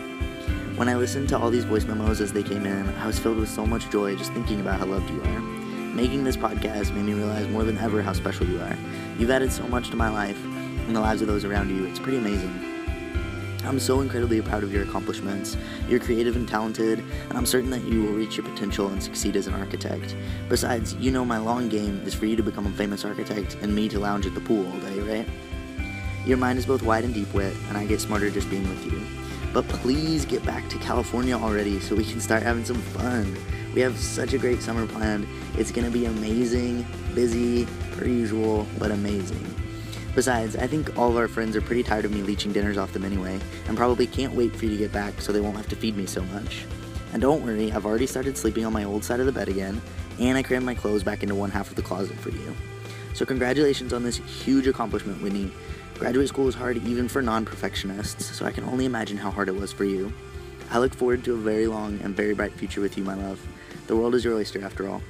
When 0.76 0.90
I 0.90 0.96
listened 0.96 1.30
to 1.30 1.38
all 1.38 1.52
these 1.52 1.64
voice 1.64 1.86
memos 1.86 2.20
as 2.20 2.34
they 2.34 2.42
came 2.42 2.66
in, 2.66 2.90
I 2.96 3.06
was 3.06 3.20
filled 3.20 3.38
with 3.38 3.50
so 3.50 3.68
much 3.68 3.88
joy 3.92 4.16
just 4.16 4.34
thinking 4.34 4.62
about 4.62 4.80
how 4.80 4.88
loved 4.88 5.12
you 5.12 5.22
are. 5.22 5.40
Making 5.40 6.24
this 6.24 6.36
podcast 6.36 6.92
made 6.96 7.06
me 7.06 7.14
realize 7.14 7.48
more 7.50 7.64
than 7.64 7.78
ever 7.78 8.02
how 8.02 8.14
special 8.14 8.48
you 8.48 8.60
are. 8.62 8.76
You've 9.20 9.30
added 9.30 9.52
so 9.52 9.68
much 9.68 9.92
to 9.92 9.96
my 9.96 10.10
life 10.10 10.44
and 10.44 10.96
the 10.96 11.00
lives 11.00 11.22
of 11.22 11.28
those 11.28 11.46
around 11.46 11.70
you. 11.70 11.86
It's 11.86 12.00
pretty 12.00 12.18
amazing. 12.18 12.73
I'm 13.66 13.80
so 13.80 14.02
incredibly 14.02 14.42
proud 14.42 14.64
of 14.64 14.74
your 14.74 14.84
accomplishments. 14.84 15.56
You're 15.88 16.00
creative 16.00 16.36
and 16.36 16.48
talented, 16.48 17.00
and 17.30 17.38
I'm 17.38 17.46
certain 17.46 17.70
that 17.70 17.84
you 17.84 18.04
will 18.04 18.14
reach 18.14 18.36
your 18.36 18.46
potential 18.46 18.88
and 18.88 19.02
succeed 19.02 19.36
as 19.36 19.48
an 19.48 19.54
architect. 19.54 20.16
Besides, 20.50 20.96
you 20.96 21.12
know 21.12 21.24
my 21.24 21.38
long 21.38 21.70
game 21.70 22.02
is 22.06 22.14
for 22.14 22.26
you 22.26 22.36
to 22.36 22.44
become 22.44 22.66
a 22.66 22.72
famous 22.72 23.06
architect 23.06 23.58
and 23.62 23.74
me 23.74 23.88
to 23.90 24.00
lounge 24.00 24.26
at 24.26 24.34
the 24.34 24.42
pool 24.42 24.66
all 24.68 24.80
day, 24.80 25.00
right? 25.00 25.28
Your 26.26 26.38
mind 26.38 26.60
is 26.60 26.66
both 26.66 26.84
wide 26.84 27.06
and 27.06 27.14
deep 27.14 27.34
wit, 27.34 27.56
and 27.70 27.78
I 27.78 27.86
get 27.86 28.02
smarter 28.02 28.30
just 28.30 28.50
being 28.50 28.68
with 28.68 28.86
you. 28.86 29.02
But 29.54 29.68
please 29.68 30.26
get 30.26 30.44
back 30.46 30.68
to 30.70 30.78
California 30.80 31.38
already 31.38 31.80
so 31.80 31.96
we 31.96 32.06
can 32.06 32.20
start 32.20 32.44
having 32.44 32.66
some 32.66 32.82
fun. 32.82 33.38
We 33.74 33.82
have 33.82 33.98
such 33.98 34.34
a 34.34 34.38
great 34.38 34.62
summer 34.62 34.86
planned. 34.88 35.28
It's 35.58 35.72
gonna 35.72 35.90
be 35.90 36.06
amazing, 36.06 36.86
busy, 37.16 37.68
per 37.98 38.06
usual, 38.06 38.68
but 38.78 38.92
amazing. 38.92 39.63
Besides, 40.16 40.56
I 40.56 40.68
think 40.68 40.96
all 40.98 41.10
of 41.10 41.18
our 41.18 41.28
friends 41.28 41.56
are 41.56 41.62
pretty 41.62 41.82
tired 41.82 42.06
of 42.06 42.12
me 42.12 42.22
leeching 42.22 42.54
dinners 42.54 42.78
off 42.78 42.94
them 42.94 43.04
anyway, 43.04 43.40
and 43.68 43.76
probably 43.76 44.06
can't 44.06 44.36
wait 44.36 44.56
for 44.56 44.66
you 44.66 44.72
to 44.72 44.78
get 44.78 44.92
back 44.92 45.20
so 45.20 45.32
they 45.32 45.42
won't 45.42 45.58
have 45.58 45.70
to 45.70 45.76
feed 45.76 45.98
me 45.98 46.06
so 46.06 46.24
much. 46.26 46.66
And 47.14 47.22
don't 47.22 47.44
worry, 47.44 47.72
I've 47.72 47.86
already 47.86 48.06
started 48.06 48.38
sleeping 48.38 48.66
on 48.66 48.74
my 48.74 48.84
old 48.84 49.04
side 49.04 49.20
of 49.20 49.26
the 49.26 49.32
bed 49.32 49.50
again, 49.50 49.82
and 50.20 50.38
I 50.38 50.44
crammed 50.44 50.66
my 50.66 50.76
clothes 50.76 51.04
back 51.04 51.24
into 51.24 51.34
one 51.34 51.50
half 51.50 51.70
of 51.70 51.76
the 51.76 51.82
closet 51.82 52.18
for 52.18 52.30
you. 52.30 52.56
So, 53.16 53.26
congratulations 53.26 53.92
on 53.92 54.04
this 54.04 54.18
huge 54.18 54.68
accomplishment, 54.68 55.22
Whitney. 55.22 55.52
Graduate 55.98 56.28
school 56.28 56.48
is 56.48 56.56
hard 56.56 56.78
even 56.78 57.08
for 57.08 57.22
non 57.22 57.46
perfectionists, 57.46 58.36
so 58.36 58.46
I 58.46 58.52
can 58.52 58.66
only 58.66 58.86
imagine 58.86 59.18
how 59.18 59.32
hard 59.32 59.48
it 59.48 59.56
was 59.56 59.72
for 59.72 59.86
you. 59.86 60.14
I 60.72 60.80
look 60.80 60.94
forward 60.94 61.24
to 61.26 61.34
a 61.34 61.38
very 61.38 61.68
long 61.68 62.00
and 62.02 62.16
very 62.16 62.34
bright 62.34 62.54
future 62.54 62.82
with 62.82 62.98
you, 62.98 63.04
my 63.04 63.16
love. 63.16 63.40
The 63.88 63.96
world 63.96 64.16
is 64.16 64.24
your 64.24 64.36
oyster, 64.36 64.64
after 64.64 64.88
all. 64.88 65.02